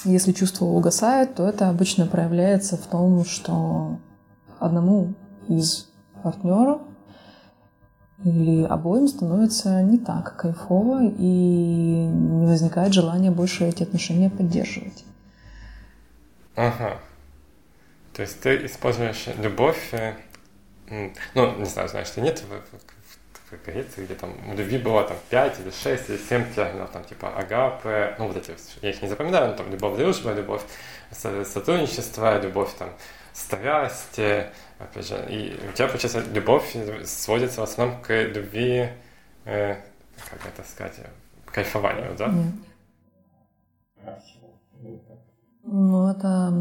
[0.05, 3.99] если чувства угасают, то это обычно проявляется в том, что
[4.59, 5.14] одному
[5.47, 5.88] из
[6.25, 6.81] партнеров
[8.25, 15.05] или обоим становится не так кайфово и не возникает желания больше эти отношения поддерживать.
[16.57, 16.99] Ага.
[18.13, 20.15] То есть ты используешь любовь, э,
[21.35, 25.17] ну, не знаю, знаешь, ты нет в, в, в Греции, где там любви было там
[25.31, 29.09] 5 или 6 или 7 терминов, там типа агапы, ну вот эти, я их не
[29.09, 30.63] запоминаю, но там любовь, дружба, любовь,
[31.11, 32.90] сотрудничество, любовь там,
[33.33, 34.18] страсть,
[34.79, 38.88] опять же, и у тебя, получается, любовь сводится в основном к любви,
[39.44, 39.77] э,
[40.31, 41.01] как это сказать,
[41.47, 42.29] кайфованию, да?
[42.29, 42.55] Нет.
[45.71, 46.53] Ну, это,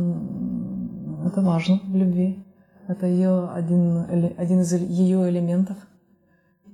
[1.26, 2.44] это важно в любви.
[2.88, 5.78] Это ее один, один из ее элементов.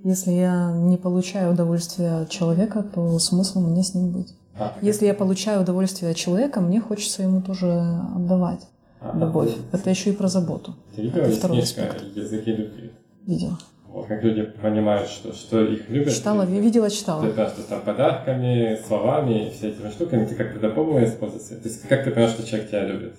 [0.04, 4.36] Если я не получаю удовольствия от человека, то смысл мне с ним быть.
[4.58, 7.68] А, Если я получаю удовольствие от человека, мне хочется ему тоже
[8.16, 8.68] отдавать
[9.14, 9.56] любовь.
[9.72, 10.76] Это еще и про заботу.
[10.96, 12.04] Ты видела это второй аспект.
[12.16, 12.92] «Языки любви»?
[13.26, 13.58] Видела.
[13.88, 16.14] Вот, как люди понимают, что, что их любят.
[16.14, 17.22] Читала, и, видела, читала.
[17.22, 21.48] Ты понимаешь, что там подарками, словами и все этими штуками ты как-то допомогла использовать.
[21.48, 23.14] То есть как ты понимаешь, что человек тебя любит?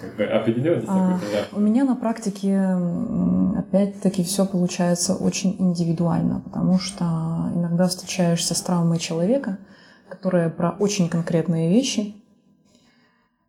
[0.00, 2.76] как бы а, У меня на практике
[3.56, 7.04] опять-таки все получается очень индивидуально, потому что
[7.54, 9.58] иногда встречаешься с травмой человека,
[10.10, 12.14] которая про очень конкретные вещи,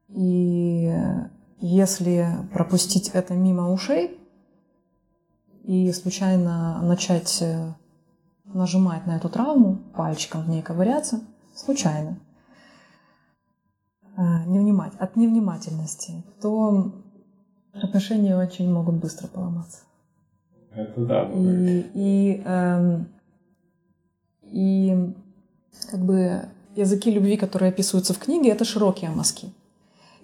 [0.09, 0.93] И
[1.59, 4.19] если пропустить это мимо ушей
[5.63, 7.73] и случайно начать э,
[8.45, 11.21] нажимать на эту травму, пальчиком в ней ковыряться,
[11.55, 12.17] случайно,
[14.17, 16.93] э, невнимать, от невнимательности, то
[17.73, 19.81] отношения очень могут быстро поломаться.
[20.73, 21.29] Это да.
[21.33, 23.07] И, и, эм,
[24.43, 25.13] и
[25.89, 29.51] как бы языки любви, которые описываются в книге, это широкие мазки.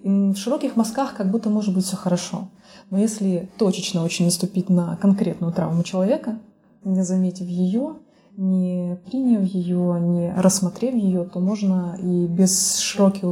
[0.03, 2.49] И в широких мазках как будто может быть все хорошо.
[2.89, 6.39] Но если точечно очень наступить на конкретную травму человека,
[6.83, 7.95] не заметив ее,
[8.38, 13.23] не приняв ее, не рассмотрев ее, то можно и без широких,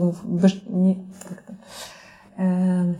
[0.67, 1.06] не,
[2.38, 2.95] э,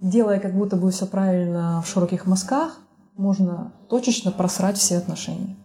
[0.00, 2.78] делая как будто бы все правильно в широких мазках,
[3.16, 5.56] можно точечно просрать все отношения.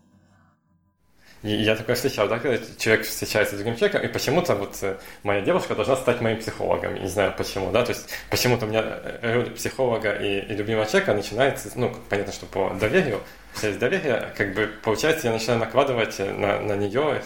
[1.41, 5.39] Я такое встречал, да, когда человек встречается с другим человеком, и почему-то вот э, моя
[5.39, 6.95] девушка должна стать моим психологом.
[6.95, 10.85] не знаю почему, да, то есть почему-то у меня э, роль психолога и, и любимого
[10.85, 13.21] человека начинается, ну, понятно, что по доверию,
[13.59, 17.21] через доверие, как бы, получается, я начинаю накладывать на, на нее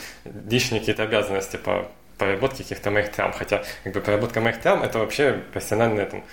[0.48, 3.34] лишние какие-то обязанности по проработки каких-то моих травм.
[3.34, 6.24] Хотя как бы проработка моих травм это вообще профессиональные там,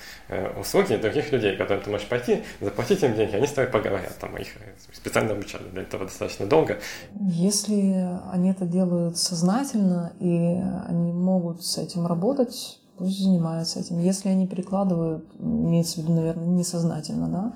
[0.59, 4.17] услуги других людей, которые ты можешь пойти, заплатить им деньги, они с тобой поговорят.
[4.19, 4.49] Там, их
[4.93, 6.79] специально обучали для этого достаточно долго.
[7.21, 13.99] Если они это делают сознательно и они могут с этим работать, пусть занимаются этим.
[13.99, 17.53] Если они перекладывают, имеется в виду, наверное, несознательно, да,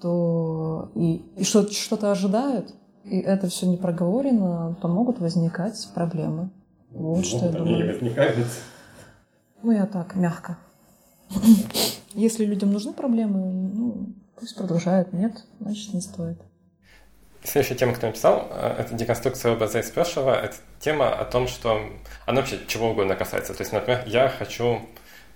[0.00, 2.74] то и, и что, что-то ожидают,
[3.04, 6.50] и это все не проговорено, то могут возникать проблемы.
[6.94, 7.76] Вот ну, что я думаю.
[7.76, 8.46] Не возникает.
[9.62, 10.58] Ну, я так, мягко.
[12.12, 14.06] Если людям нужны проблемы, ну,
[14.38, 15.12] пусть продолжают.
[15.12, 16.38] Нет, значит, не стоит.
[17.42, 20.34] Следующая тема, которую написал, э, это деконструкция образа из прошлого.
[20.34, 21.80] Это тема о том, что
[22.26, 23.52] она вообще чего угодно касается.
[23.54, 24.80] То есть, например, я хочу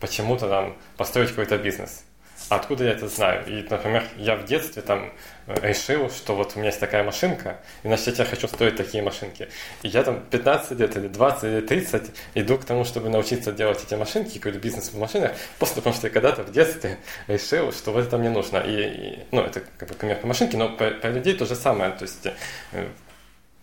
[0.00, 2.04] почему-то там построить какой-то бизнес.
[2.48, 3.44] Откуда я это знаю?
[3.46, 5.12] И, например, я в детстве там
[5.46, 9.02] э, решил, что вот у меня есть такая машинка, и значит я хочу строить такие
[9.02, 9.48] машинки.
[9.82, 13.84] И я там 15 лет или 20 или 30 иду к тому, чтобы научиться делать
[13.84, 17.92] эти машинки, какой-то бизнес в машинах, просто потому что я когда-то в детстве решил, что
[17.92, 18.58] вот это мне нужно.
[18.58, 21.54] И, и ну, это как бы пример по машинке, но про, про людей то же
[21.54, 21.90] самое.
[21.90, 22.26] То есть
[22.72, 22.88] э,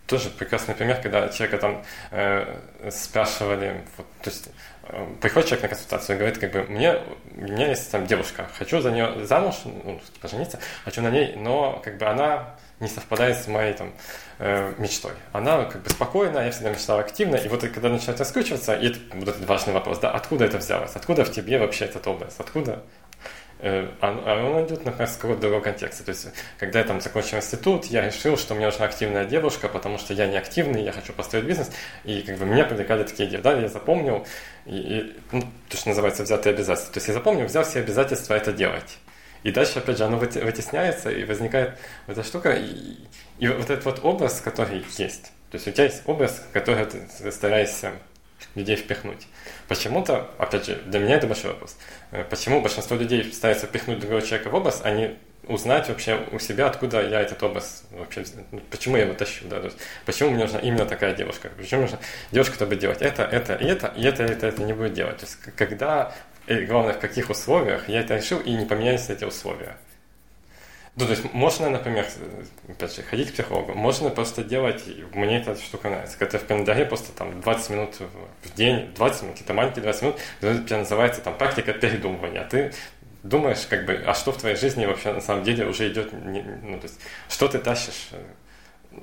[0.08, 2.60] тоже прекрасный пример, когда человека там э,
[2.92, 4.50] спрашивали, вот, то есть
[5.22, 7.00] приходит человек на консультацию и говорит, как бы, мне,
[7.36, 11.82] у меня есть там девушка, хочу за нее замуж, ну, пожениться, хочу на ней, но
[11.84, 13.94] как бы она не совпадает с моей там
[14.40, 15.14] э, мечтой.
[15.32, 19.00] Она как бы спокойная, я всегда мечтала активно, и вот когда начинает раскручиваться, и это
[19.14, 22.84] вот этот важный вопрос, да, откуда это взялось, откуда в тебе вообще этот образ, откуда
[23.66, 26.04] а он идет, с какого-то другого контекста.
[26.04, 26.28] То есть,
[26.60, 30.28] когда я там закончил институт, я решил, что мне нужна активная девушка, потому что я
[30.28, 31.72] не активный, я хочу построить бизнес,
[32.04, 33.40] и как бы меня привлекали такие идеи.
[33.40, 34.28] Да, я запомнил,
[34.68, 36.94] и, и ну, то, что называется взятые обязательства.
[36.94, 38.98] То есть я запомнил, взял все обязательства это делать.
[39.42, 42.98] И дальше, опять же, оно вытесняется, и возникает вот эта штука, и,
[43.40, 45.32] и вот этот вот образ, который есть.
[45.50, 47.94] То есть у тебя есть образ, который ты стараешься
[48.56, 49.28] людей впихнуть.
[49.68, 51.78] Почему-то, опять же, для меня это большой вопрос.
[52.12, 55.18] Э, почему большинство людей стараются впихнуть другого человека в образ, а не
[55.48, 59.60] узнать вообще у себя, откуда я этот образ вообще, ну, почему я его тащу, да,
[59.60, 62.00] то есть, почему мне нужна именно такая девушка, почему нужна
[62.32, 65.18] девушка, чтобы делать это, это и это, и это, это, это не будет делать.
[65.18, 66.16] То есть, когда,
[66.48, 69.78] и главное, в каких условиях я это решил, и не поменялись эти условия.
[70.98, 72.08] Ну, то есть можно, например,
[72.70, 74.82] опять же, ходить к психологу, можно просто делать,
[75.14, 77.96] мне эта штука нравится, когда в календаре просто там 20 минут
[78.44, 82.72] в день, 20 минут, какие-то маленькие 20 минут, это называется там практика передумывания, а ты
[83.24, 86.80] думаешь, как бы, а что в твоей жизни вообще на самом деле уже идет, ну,
[86.80, 88.12] то есть, что ты тащишь,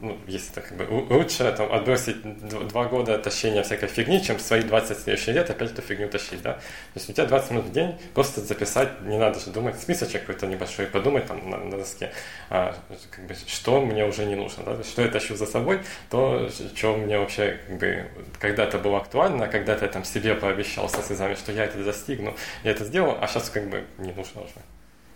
[0.00, 2.22] ну, если так как бы лучше там, отбросить
[2.68, 6.54] два года тащения всякой фигни, чем свои 20 следующих лет опять эту фигню тащить, да?
[6.54, 6.60] То
[6.96, 10.46] есть у тебя 20 минут в день, просто записать, не надо же думать, списочек какой-то
[10.46, 12.12] небольшой, подумать там на, на доске,
[12.50, 12.74] а,
[13.10, 14.82] как бы, что мне уже не нужно, да?
[14.82, 19.84] Что я тащу за собой, то, что мне вообще как бы когда-то было актуально, когда-то
[19.84, 23.50] я там себе пообещал со слезами, что я это достигну, я это сделал, а сейчас
[23.50, 24.54] как бы не нужно уже.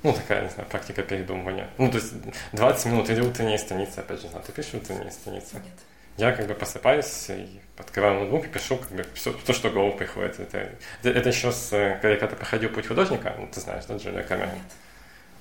[0.07, 1.69] Ну, такая, не знаю, практика передумывания.
[1.79, 2.13] Ну, то есть
[2.53, 5.55] 20 минут или утренняя страница, опять же, знаю, ты пишешь утренние страницы?
[5.55, 5.65] Нет.
[6.17, 9.73] Я как бы просыпаюсь и открываю ноутбук и пишу как бы все, то, что в
[9.73, 10.39] голову приходит.
[10.39, 10.71] Это,
[11.03, 14.55] это, это еще с, когда я проходил «Путь художника», ну, ты знаешь, да, Джулия Камерон?
[14.55, 14.63] Нет.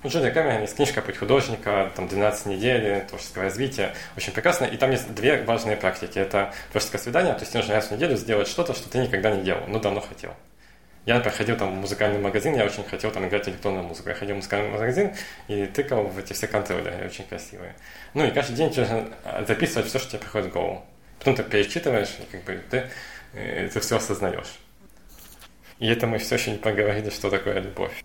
[0.02, 4.66] Ну, Джулия Камерон есть книжка «Путь художника», там 12 недель, творческое развитие, очень прекрасно.
[4.66, 6.18] И там есть две важные практики.
[6.18, 9.44] Это творческое свидание, то есть нужно раз в неделю сделать что-то, что ты никогда не
[9.44, 10.34] делал, но давно хотел.
[11.06, 14.10] Я, например, ходил там в музыкальный магазин, я очень хотел там играть электронную музыку.
[14.10, 15.14] Я ходил в музыкальный магазин
[15.48, 17.76] и тыкал в эти все контроллеры, очень красивые.
[18.16, 18.74] Ну и каждый день
[19.48, 20.84] записывать все, что тебе приходит в голову.
[21.20, 22.90] Потом ты перечитываешь, и как бы ты,
[23.34, 24.60] э, ты все осознаешь.
[25.78, 28.04] И это мы все еще не поговорили, что такое любовь.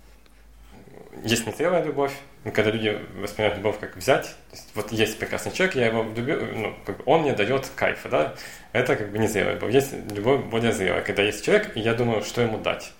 [1.24, 2.12] Есть незрелая любовь,
[2.44, 4.26] когда люди воспринимают любовь как взять.
[4.50, 7.66] То есть, вот есть прекрасный человек, я его люблю, ну, как бы он мне дает
[7.74, 8.34] кайфа, да.
[8.72, 9.72] Это как бы незрелая любовь.
[9.72, 12.92] Есть любовь более зрелая, когда есть человек, и я думаю, что ему дать.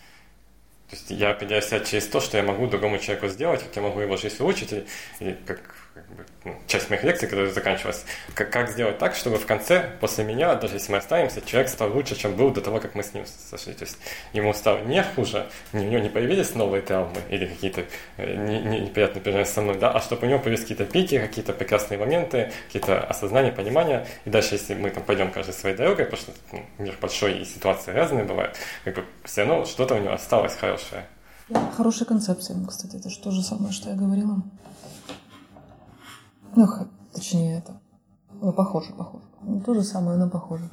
[0.91, 3.83] То есть я определяю себя через то, что я могу другому человеку сделать, как я
[3.83, 4.85] могу его жизнь улучшить, и,
[5.21, 9.37] и как как бы, ну, часть моих лекций, которая заканчивалась, как, как сделать так, чтобы
[9.37, 12.81] в конце, после меня, даже если мы останемся, человек стал лучше, чем был до того,
[12.81, 13.75] как мы с ним сошли.
[13.75, 13.99] То есть
[14.33, 17.85] ему стало не хуже, у него не появились новые травмы или какие-то
[18.17, 21.19] э, не, не, неприятные переживания со мной, да, а чтобы у него появились какие-то пики,
[21.19, 24.07] какие-то прекрасные моменты, какие-то осознания, понимания.
[24.25, 27.45] И дальше, если мы там пойдем каждой своей дорогой, потому что ну, мир большой и
[27.45, 31.05] ситуации разные бывают, как бы все равно что-то у него осталось хорошее.
[31.77, 34.43] Хорошая концепция, кстати, это же то же самое, что я говорила.
[36.57, 36.67] Ну,
[37.13, 37.81] точнее, это
[38.41, 39.25] ну, похоже, похоже.
[39.43, 40.71] Ну, то же самое, но похоже.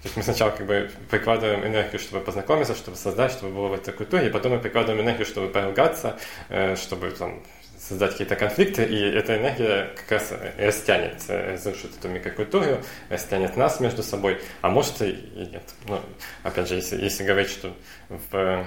[0.00, 3.72] То есть мы сначала как бы прикладываем энергию, чтобы познакомиться, чтобы создать, чтобы было в
[3.72, 6.16] этой культуре, и потом мы прикладываем энергию, чтобы поругаться,
[6.48, 7.42] э, чтобы там,
[7.76, 12.78] создать какие-то конфликты, и эта энергия как раз растянет, разрушит эту микрокультуру,
[13.10, 15.74] растянет нас между собой, а может и, нет.
[15.88, 16.00] Но,
[16.44, 17.74] опять же, если, если говорить, что
[18.08, 18.66] в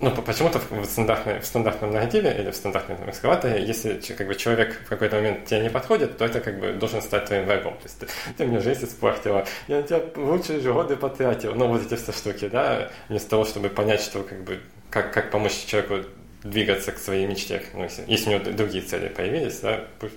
[0.00, 4.80] ну, почему-то в, стандартной, в стандартном нарративе или в стандартном экскаваторе, если как бы, человек
[4.84, 7.74] в какой-то момент тебе не подходит, то это как бы должен стать твоим врагом.
[7.78, 8.06] То есть ты,
[8.36, 11.54] ты мне жизнь испортила, я на тебя лучшие же годы потратил.
[11.54, 15.30] Ну, вот эти все штуки, да, вместо того, чтобы понять, что как бы, как, как
[15.32, 16.08] помочь человеку
[16.44, 17.62] двигаться к своей мечте.
[17.74, 20.14] Ну, если, если у него другие цели появились, да, пусть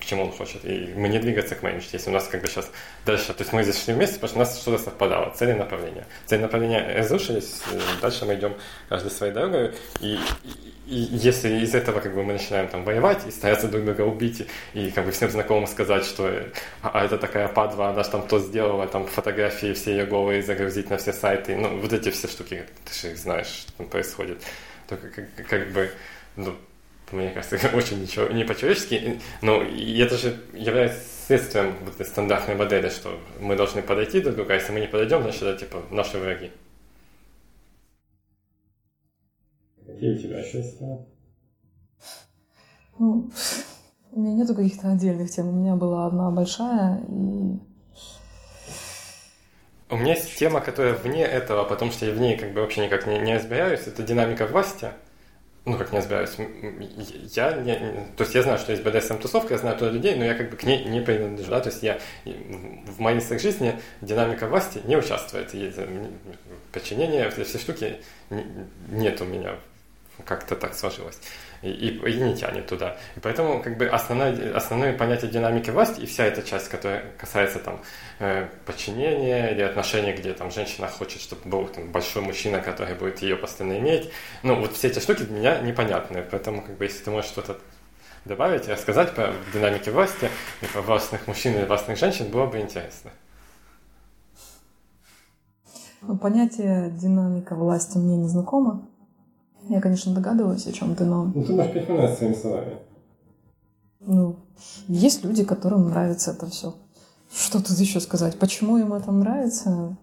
[0.00, 0.64] к чему он хочет.
[0.64, 1.90] И мы не двигаться к мечте.
[1.92, 2.70] Если у нас как бы сейчас
[3.04, 6.06] дальше, то есть мы здесь шли вместе, потому что у нас что-то совпадало, цели направления.
[6.26, 7.62] Цели направления разрушились,
[8.00, 8.54] дальше мы идем
[8.88, 10.50] каждой своей дорогой, и, и,
[10.86, 14.46] и если из этого как бы мы начинаем там воевать и стараться друг друга убить,
[14.74, 16.26] и, и как бы всем знакомым сказать, что
[16.82, 20.42] а, а это такая падла, она же там то сделала, там фотографии все ее голые
[20.42, 24.42] загрузить на все сайты, ну вот эти все штуки, ты же их знаешь, там происходит,
[24.88, 25.90] то как, как, как бы,
[26.36, 26.56] ну,
[27.12, 32.88] мне кажется, очень ничего, не по-человечески, но это же является следствием вот этой стандартной модели,
[32.88, 35.82] что мы должны подойти друг к другу, а если мы не подойдем, значит, это типа
[35.90, 36.50] наши враги.
[39.86, 41.06] Какие у тебя чувства?
[42.98, 43.30] Ну,
[44.12, 45.48] у меня нету каких-то отдельных тем.
[45.48, 47.58] У меня была одна большая и
[49.90, 52.84] у меня есть тема, которая вне этого, потому что я в ней как бы вообще
[52.84, 53.88] никак не, не разбираюсь.
[53.88, 54.90] Это динамика власти
[55.64, 56.36] ну, как не разбираюсь,
[57.34, 57.74] я не,
[58.16, 60.56] то есть я знаю, что есть BDSM-тусовка, я знаю туда людей, но я как бы
[60.56, 64.96] к ней не принадлежу, да, то есть я в моей своей жизни динамика власти не
[64.96, 65.72] участвует, и
[66.72, 67.98] подчинение, все штуки
[68.88, 69.56] нет у меня,
[70.22, 71.18] как-то так сложилось
[71.62, 72.96] и, и, и не тянет туда.
[73.16, 77.58] И поэтому как бы основное, основное понятие динамики власти и вся эта часть, которая касается
[77.58, 77.80] там
[78.18, 83.20] э, подчинения или отношений, где там женщина хочет, чтобы был там, большой мужчина, который будет
[83.22, 84.10] ее постоянно иметь.
[84.42, 86.24] Ну, вот все эти штуки для меня непонятны.
[86.30, 87.58] Поэтому как бы если ты можешь что-то
[88.24, 90.30] добавить рассказать про динамики власти
[90.62, 93.10] и про властных мужчин и властных женщин было бы интересно.
[96.20, 98.88] Понятие динамика власти мне не знакомо.
[99.68, 101.30] Я, конечно, догадываюсь, о чем ты, но...
[101.34, 102.78] Ну, ты можешь перепоминать своими словами.
[104.00, 104.36] Ну,
[104.88, 106.74] есть люди, которым нравится это все.
[107.32, 108.38] Что тут еще сказать?
[108.38, 109.96] Почему им это нравится?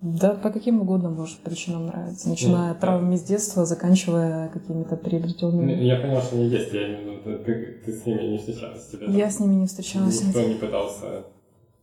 [0.00, 2.28] Да, по каким угодно, может, причинам нравится.
[2.28, 5.74] Начиная от травм из детства, заканчивая какими-то приобретенными.
[5.74, 6.72] Ну, я понял, что они есть.
[6.72, 8.86] Я виду, ты, ты с ними не встречалась.
[8.86, 10.22] Тебе, я с ними не встречалась.
[10.22, 11.24] Никто не пытался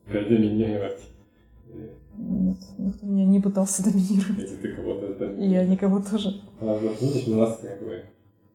[0.08, 1.02] доминировать
[2.18, 4.40] нет, никто меня не пытался доминировать.
[4.40, 5.52] Если ты кого-то доминируешь.
[5.52, 6.42] Я никого тоже.
[6.60, 8.04] Ну, видишь, у нас как бы...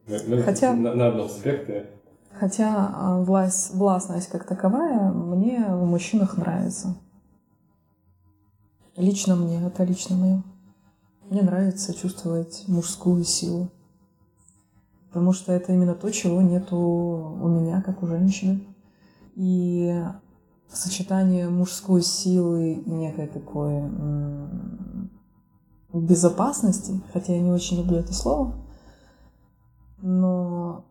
[0.07, 0.73] Мы, Хотя...
[0.73, 1.89] На, на одном спектре.
[2.31, 6.95] Хотя а, власть, властность как таковая мне в мужчинах нравится.
[8.95, 10.43] Лично мне, это лично мое.
[11.29, 13.69] Мне нравится чувствовать мужскую силу.
[15.09, 18.63] Потому что это именно то, чего нету у меня, как у женщины.
[19.35, 20.03] И
[20.71, 23.83] сочетание мужской силы и некой такой
[25.93, 28.53] безопасности, хотя я не очень люблю это слово,
[30.01, 30.83] но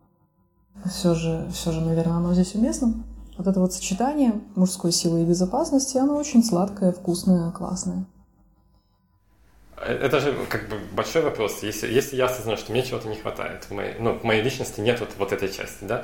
[0.85, 2.93] все же, все же, наверное, оно здесь уместно.
[3.37, 8.05] Вот это вот сочетание мужской силы и безопасности, оно очень сладкое, вкусное, классное.
[9.85, 11.61] Это же как бы большой вопрос.
[11.61, 14.81] Если, если я осознаю, что мне чего-то не хватает, в моей, ну, в моей личности
[14.81, 16.03] нет вот, вот этой части, да,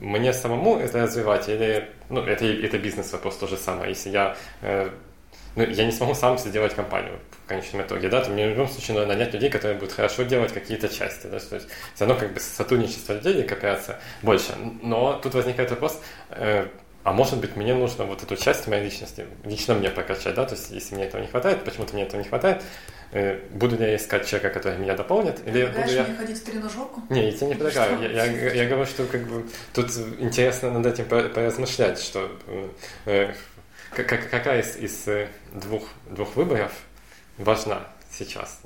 [0.00, 3.90] мне самому это развивать или, ну, это, это бизнес-вопрос то же самое.
[3.90, 4.90] Если я, э,
[5.54, 8.68] ну, я не смогу сам сделать компанию в конечном итоге, да, то мне в любом
[8.68, 12.18] случае надо нанять людей, которые будут хорошо делать какие-то части, да, то есть все равно
[12.18, 14.52] как бы сотрудничество людей и кооперация больше.
[14.82, 16.00] Но тут возникает вопрос,
[16.30, 16.66] э,
[17.04, 20.54] а может быть, мне нужно вот эту часть моей личности, лично мне прокачать, да, то
[20.54, 23.01] есть если мне этого не хватает, почему-то мне этого не хватает, э,
[23.50, 26.04] буду ли я искать человека, который меня дополнит, или буду я...
[26.04, 27.02] мне ходить в тренажерку?
[27.10, 30.86] Не, я тебе не предлагаю, я, я, я говорю, что как бы тут интересно над
[30.86, 32.30] этим поразмышлять, что
[33.06, 33.34] э,
[33.90, 36.72] как, какая из, из э, двух, двух выборов
[37.36, 38.60] важна сейчас?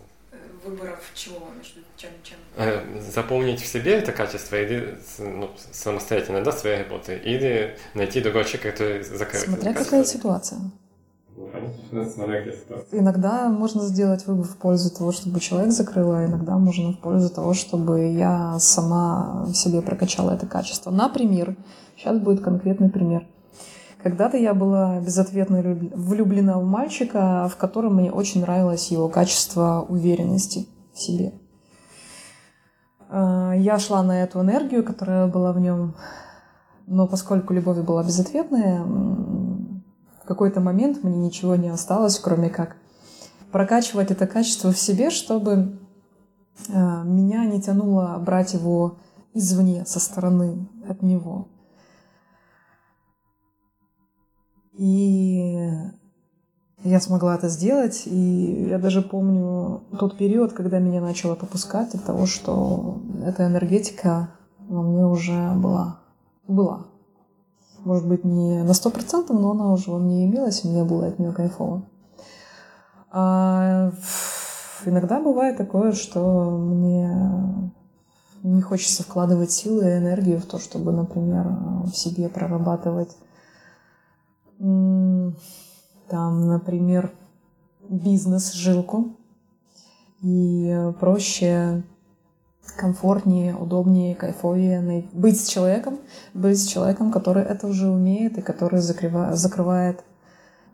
[0.64, 2.36] Выборов чего между чем чем?
[2.56, 8.44] Э, заполнить в себе это качество или ну, самостоятельно, да, своей работы, или найти другого
[8.44, 10.60] человека, который закрыл Смотря какая ситуация.
[12.92, 17.28] Иногда можно сделать выбор в пользу того, чтобы человек закрыл, а иногда можно в пользу
[17.28, 20.90] того, чтобы я сама в себе прокачала это качество.
[20.90, 21.56] Например,
[21.96, 23.26] сейчас будет конкретный пример.
[24.02, 25.62] Когда-то я была безответно
[25.94, 31.34] влюблена в мальчика, в котором мне очень нравилось его качество уверенности в себе.
[33.10, 35.96] А, я шла на эту энергию, которая была в нем,
[36.86, 38.84] но поскольку любовь была безответная,
[40.26, 42.78] в какой-то момент мне ничего не осталось, кроме как
[43.52, 45.78] прокачивать это качество в себе, чтобы
[46.68, 48.96] а, меня не тянуло брать его
[49.34, 51.46] извне, со стороны от него.
[54.72, 55.70] И
[56.82, 62.02] я смогла это сделать, и я даже помню тот период, когда меня начало попускать от
[62.02, 66.00] того, что эта энергетика во мне уже была.
[66.48, 66.88] Была.
[67.86, 71.06] Может быть, не на сто процентов, но она уже во мне имелась, и мне было
[71.06, 71.84] от нее кайфово.
[73.12, 73.92] А
[74.84, 77.70] иногда бывает такое, что мне
[78.42, 81.46] не хочется вкладывать силы и энергию в то, чтобы, например,
[81.84, 83.16] в себе прорабатывать
[84.58, 87.12] там, например,
[87.88, 89.16] бизнес-жилку.
[90.22, 91.84] И проще,
[92.76, 95.98] комфортнее, удобнее, кайфовее быть с человеком,
[96.34, 100.04] быть с человеком, который это уже умеет и который закрывает, закрывает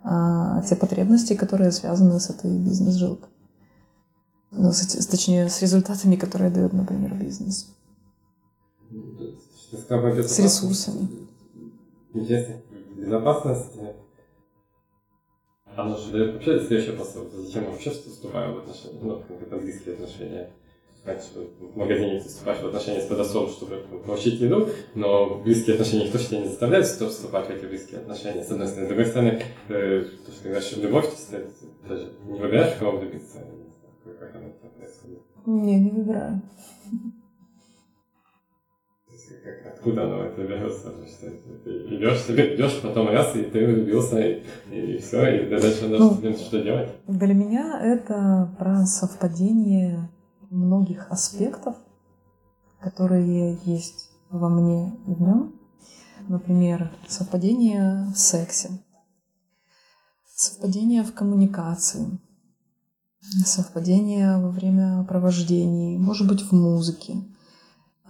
[0.03, 3.29] а, те потребности, которые связаны с этой бизнес-жилкой.
[4.51, 7.75] Ну, с, точнее, с результатами, которые дает, например, бизнес.
[8.91, 11.09] С ресурсами.
[12.97, 13.73] Безопасность
[15.77, 17.31] оно же дает вообще следующий посыл.
[17.33, 20.51] Зачем вообще вступаю в отношения, ну, как близкие отношения?
[21.05, 26.05] Раньше в магазине ты вступаешь в отношения с продавцом, чтобы получить еду, но близкие отношения
[26.05, 28.87] никто тебя не заставляет вступать в эти близкие отношения, с одной стороны.
[28.87, 31.45] С другой стороны, э, то, что ты говоришь, любовь, ты
[31.89, 33.39] даже не выбираешь, кого влюбиться.
[34.21, 35.23] Как оно происходит?
[35.45, 36.41] Не, не выбираю
[39.43, 40.93] как, откуда оно это берется?
[41.07, 41.31] Что
[41.65, 46.15] ты идешь себе, идешь, потом раз, и ты влюбился, и, и все, и дальше ну,
[46.35, 46.91] что делать?
[47.07, 50.09] Для меня это про совпадение
[50.53, 51.77] многих аспектов,
[52.81, 55.55] которые есть во мне и в нем.
[56.29, 58.71] Например, совпадение в сексе,
[60.35, 62.21] совпадение в коммуникации,
[63.45, 67.25] совпадение во время провождений, может быть, в музыке,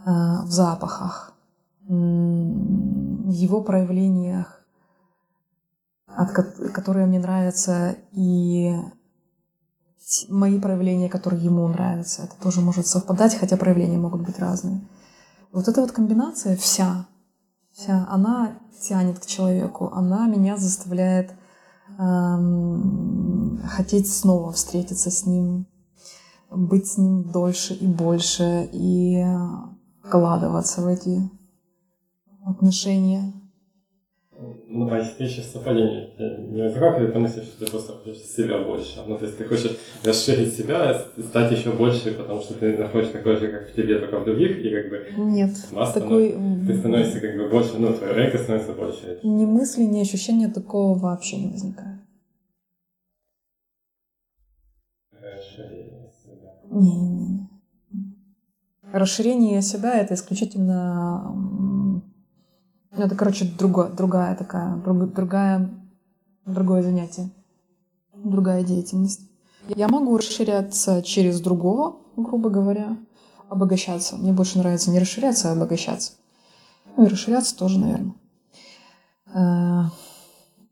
[0.05, 1.33] Э, в запахах,
[1.87, 4.65] в его проявлениях,
[6.07, 6.33] от,
[6.75, 8.75] которые мне нравятся, и
[10.29, 12.23] мои проявления, которые ему нравятся.
[12.23, 14.87] Это тоже может совпадать, хотя проявления могут быть разные.
[15.53, 17.07] Вот эта вот комбинация вся,
[17.73, 21.33] вся, она тянет к человеку, она меня заставляет
[21.99, 25.67] эм, хотеть снова встретиться с ним,
[26.51, 29.25] быть с ним дольше и больше, и
[30.03, 31.31] вкладываться в эти
[32.45, 33.42] отношения.
[34.69, 38.59] Ну, а если ты сейчас совпадение не возникает, это мысль, что ты просто хочешь себя
[38.59, 39.01] больше.
[39.07, 43.37] Ну, то есть ты хочешь расширить себя, стать еще больше, потому что ты находишь такой
[43.37, 45.07] же, как в тебе, только в других, и как бы...
[45.33, 46.33] Нет, масса, такой...
[46.67, 49.21] ты становишься как бы больше, ну, твое эго становится больше.
[49.23, 52.01] Ни мысли, ни ощущения такого вообще не возникает.
[55.13, 56.55] Расширение себя.
[56.71, 57.49] Не, не, не.
[58.93, 61.33] Расширение себя— это исключительно...
[62.97, 65.71] Это, короче, другое, другая такая, друг, другая,
[66.45, 67.31] другое занятие,
[68.15, 69.23] другая деятельность.
[69.69, 72.99] Я могу расширяться через другого, грубо говоря,
[73.49, 74.17] обогащаться.
[74.17, 76.13] Мне больше нравится не расширяться, а обогащаться.
[76.97, 78.15] Ну и расширяться тоже, наверное.
[79.35, 79.85] Э,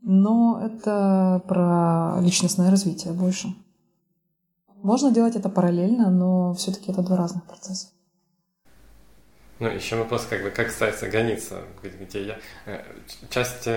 [0.03, 3.55] но это про личностное развитие больше.
[4.83, 7.89] Можно делать это параллельно, но все-таки это два разных процесса.
[9.61, 12.39] Ну, еще вопрос, как бы, как ставится граница, где я...
[12.67, 12.83] Э,
[13.31, 13.69] часть,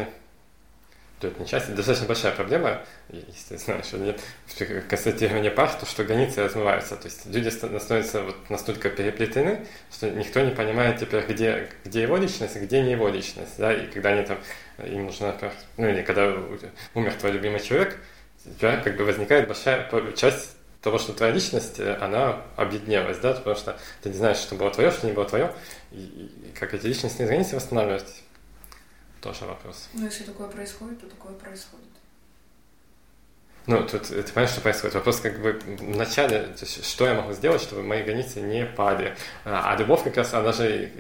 [1.24, 4.22] что это не часть, достаточно большая проблема, если знаешь или нет,
[4.90, 6.96] констатирование пар, то что границы размываются.
[6.98, 12.18] То есть люди становятся вот настолько переплетены, что никто не понимает теперь, где, где его
[12.18, 13.54] личность, где не его личность.
[13.58, 13.74] Да?
[13.74, 14.38] И когда они там,
[14.86, 15.36] им нужно,
[15.78, 16.36] ну или когда
[16.94, 17.98] умер твой любимый человек,
[18.46, 23.56] у тебя как бы возникает большая часть того, что твоя личность, она объединилась, да, потому
[23.56, 25.56] что ты не знаешь, что было твое, что не было твое,
[25.92, 28.22] и, и как эти личностные границы восстанавливать,
[29.22, 29.90] тоже вопрос.
[29.94, 31.88] Ну, если такое происходит, то такое происходит.
[33.66, 34.96] Ну, тут ты понимаешь, что происходит.
[34.96, 38.66] Вопрос как бы в начале, то есть, что я могу сделать, чтобы мои границы не
[38.66, 39.16] пали.
[39.46, 40.92] А, а любовь как раз, она же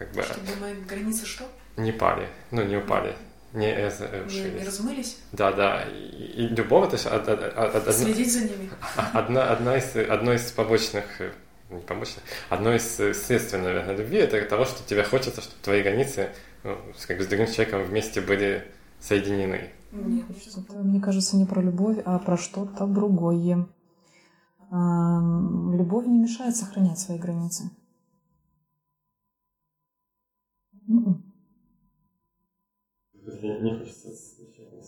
[0.00, 0.22] как бы...
[0.24, 1.44] Чтобы мои границы что?
[1.76, 3.14] Не пали, ну, не упали.
[3.56, 3.90] Не, э,
[4.28, 5.18] не, не размылись?
[5.32, 5.82] Да, да.
[5.88, 7.08] И, и любовь, это же...
[7.08, 8.70] Од, од, од, Следить за ними.
[9.14, 11.32] Одна, одна из, одно из побочных э,
[11.70, 15.82] не побочных, одно из э, следствий, наверное, любви, это того, что тебе хочется, чтобы твои
[15.82, 16.28] границы
[16.64, 16.76] ну,
[17.08, 18.62] как бы с другим человеком вместе были
[19.00, 19.70] соединены.
[19.90, 23.66] Нет, это, мне кажется, не про любовь, а про что-то другое.
[24.70, 27.70] Любовь не мешает сохранять свои границы.
[33.26, 34.08] Не хочется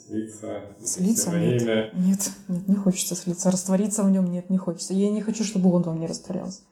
[0.06, 1.62] слиться, слиться нет.
[1.62, 1.90] Имя.
[1.94, 4.94] нет, нет, не хочется слиться, раствориться в нем нет, не хочется.
[4.94, 6.62] Я не хочу, чтобы он во мне растворялся.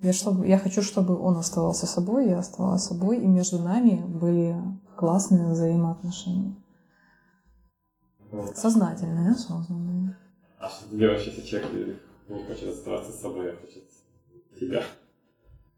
[0.00, 4.56] Я, чтобы, я хочу, чтобы он оставался собой, я оставалась собой, и между нами были
[4.96, 6.54] классные взаимоотношения.
[8.30, 8.56] Вот.
[8.56, 10.16] Сознательные, осознанные.
[10.58, 11.70] А что ты делаешь, если человек
[12.28, 13.84] не хочет оставаться собой, а хочет
[14.58, 14.82] тебя?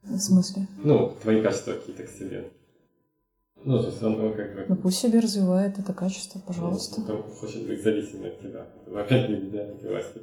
[0.03, 0.69] В смысле?
[0.83, 2.51] Ну, твои качества какие-то к себе.
[3.65, 4.67] Ну, то есть он, как бы...
[4.69, 7.01] Ну, пусть себе развивает это качество, пожалуйста.
[7.07, 8.67] Ну, хочет быть зависимым от тебя.
[8.95, 10.15] Опять не беда, не власть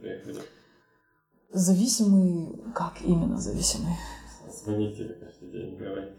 [1.52, 3.94] Зависимый, как именно зависимый?
[4.64, 6.14] Звонить тебе каждый день, говорить,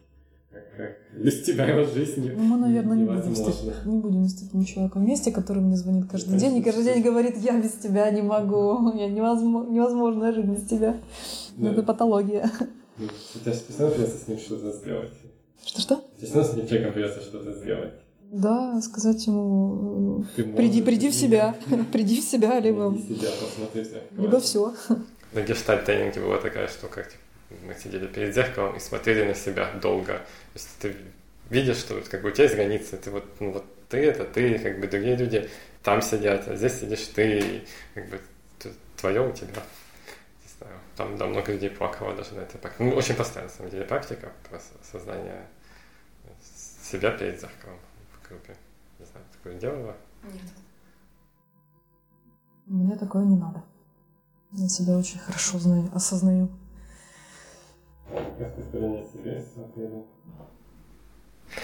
[0.55, 4.35] как, как без тебя его жизнь Ну, мы, наверное, не будем, с, не будем с
[4.35, 8.09] таким человеком вместе, который мне звонит каждый день и каждый день говорит, я без тебя
[8.11, 10.97] не могу, я невозможно, невозможно жить без тебя.
[11.57, 11.73] Да.
[11.73, 12.49] Это патология.
[12.99, 15.11] Ну, у тебя постоянно придется с ним что-то сделать.
[15.67, 16.05] Что-что?
[16.17, 17.95] Тебе снова с этим человеком придется что-то сделать.
[18.31, 21.55] Да, сказать ему, Ты приди, приди в себя,
[21.93, 22.91] приди в себя, либо...
[22.91, 23.87] Приди себя, посмотри
[24.17, 24.75] Либо все.
[25.33, 27.23] На гештальт-тренинге была такая штука, типа,
[27.67, 30.15] мы сидели перед зеркалом и смотрели на себя долго.
[30.15, 30.23] То
[30.55, 30.97] есть ты
[31.51, 34.59] видишь, что как бы у тебя есть границы, ты вот, ну вот ты это ты,
[34.59, 35.49] как бы другие люди
[35.83, 38.21] там сидят, а здесь сидишь ты, и как бы
[38.97, 39.63] твое у тебя.
[40.43, 42.85] Не знаю, там да, много людей плакало даже на этой практике.
[42.85, 45.47] Ну, очень простая, на самом деле, практика про сознание
[46.85, 47.79] себя перед зеркалом
[48.13, 48.57] в группе.
[48.99, 49.97] Не знаю, такое делала?
[50.23, 50.43] Нет.
[52.67, 53.63] Мне такое не надо.
[54.53, 56.49] Я себя очень хорошо знаю, осознаю.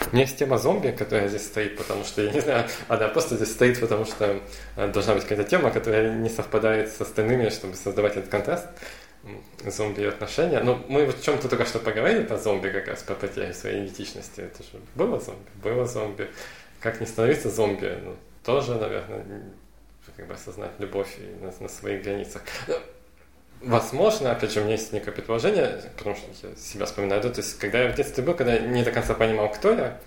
[0.03, 3.37] У меня есть тема зомби, которая здесь стоит, потому что, я не знаю, она просто
[3.37, 4.41] здесь стоит, потому что
[4.77, 8.69] э, должна быть какая-то тема, которая не совпадает с остальными, чтобы создавать этот контраст
[9.67, 10.61] зомби и отношения.
[10.61, 13.85] Ну, мы вот в чем-то только что поговорили про зомби, как раз про потерю своей
[13.85, 14.41] идентичности.
[14.41, 15.49] Это же было зомби?
[15.63, 16.31] Было зомби.
[16.81, 17.99] Как не становиться зомби?
[18.03, 19.25] Ну, тоже, наверное,
[20.17, 22.43] как бы осознать любовь и на, на своих границах.
[22.67, 22.77] Ну,
[23.63, 27.59] возможно, опять же, у меня есть некое предположение, потому что я себя вспоминаю, то есть,
[27.59, 30.01] когда я в детстве был, когда не до конца понимал, кто я,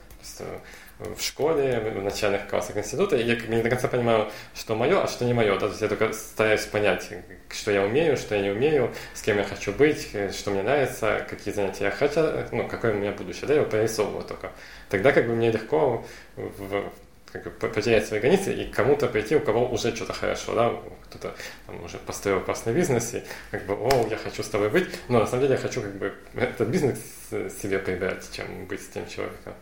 [1.00, 4.76] в школе, в начальных классах института, и я как бы не до конца понимаю, что
[4.76, 5.54] мое, а что не мое.
[5.54, 5.62] Да?
[5.62, 7.10] То есть я только стараюсь понять,
[7.50, 11.26] что я умею, что я не умею, с кем я хочу быть, что мне нравится,
[11.30, 12.22] какие занятия я хочу,
[12.52, 13.48] ну, какое у меня будущее.
[13.48, 14.52] Да, я его прорисовываю только.
[14.90, 16.92] Тогда как бы мне легко в,
[17.32, 20.74] как бы потерять свои границы и кому-то прийти, у кого уже что-то хорошо, да,
[21.06, 21.36] кто-то
[21.66, 25.20] там, уже построил классный бизнес, и как бы, о, я хочу с тобой быть, но
[25.20, 29.08] на самом деле я хочу как бы этот бизнес себе прибрать, чем быть с тем
[29.08, 29.54] человеком.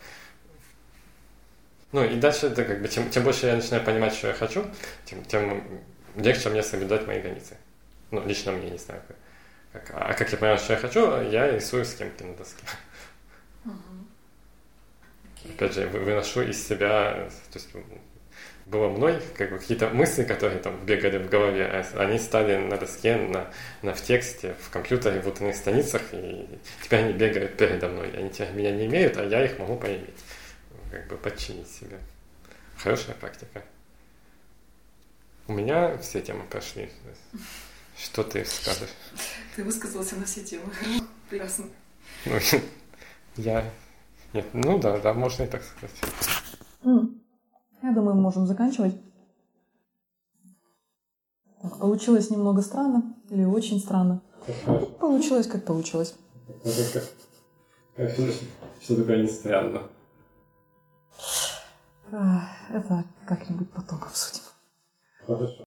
[1.91, 4.65] Ну и дальше это как бы, чем, чем больше я начинаю понимать, что я хочу,
[5.05, 5.63] тем, тем
[6.15, 7.57] легче мне соблюдать мои границы.
[8.11, 9.01] Ну, лично мне, не знаю.
[9.73, 12.63] Как, как, а как я понимаю, что я хочу, я рисую схемки на доске.
[13.65, 13.71] Uh-huh.
[15.43, 15.55] Okay.
[15.55, 17.69] Опять же, выношу из себя, то есть
[18.67, 22.77] было мной, как бы какие-то мысли, которые там бегали в голове, а они стали на
[22.77, 26.47] доске, на, на в тексте, в компьютере, в утренних страницах, и
[26.83, 28.11] теперь они бегают передо мной.
[28.15, 30.15] Они меня не имеют, а я их могу поиметь
[30.91, 31.99] как бы подчинить себе.
[32.77, 33.63] Хорошая практика.
[35.47, 36.89] У меня все темы прошли.
[37.97, 38.89] Что ты скажешь?
[39.55, 40.65] Ты высказался на все темы.
[41.29, 41.65] Прекрасно.
[42.25, 42.37] Ну,
[43.37, 43.69] я...
[44.33, 45.95] Нет, ну да, да, можно и так сказать.
[46.83, 48.95] Я думаю, мы можем заканчивать.
[51.61, 54.21] Так, получилось немного странно или очень странно.
[54.99, 56.15] Получилось, как получилось.
[57.93, 59.83] Что такое не странно?
[62.11, 64.43] Это как-нибудь потом обсудим.
[65.25, 65.55] Хорошо.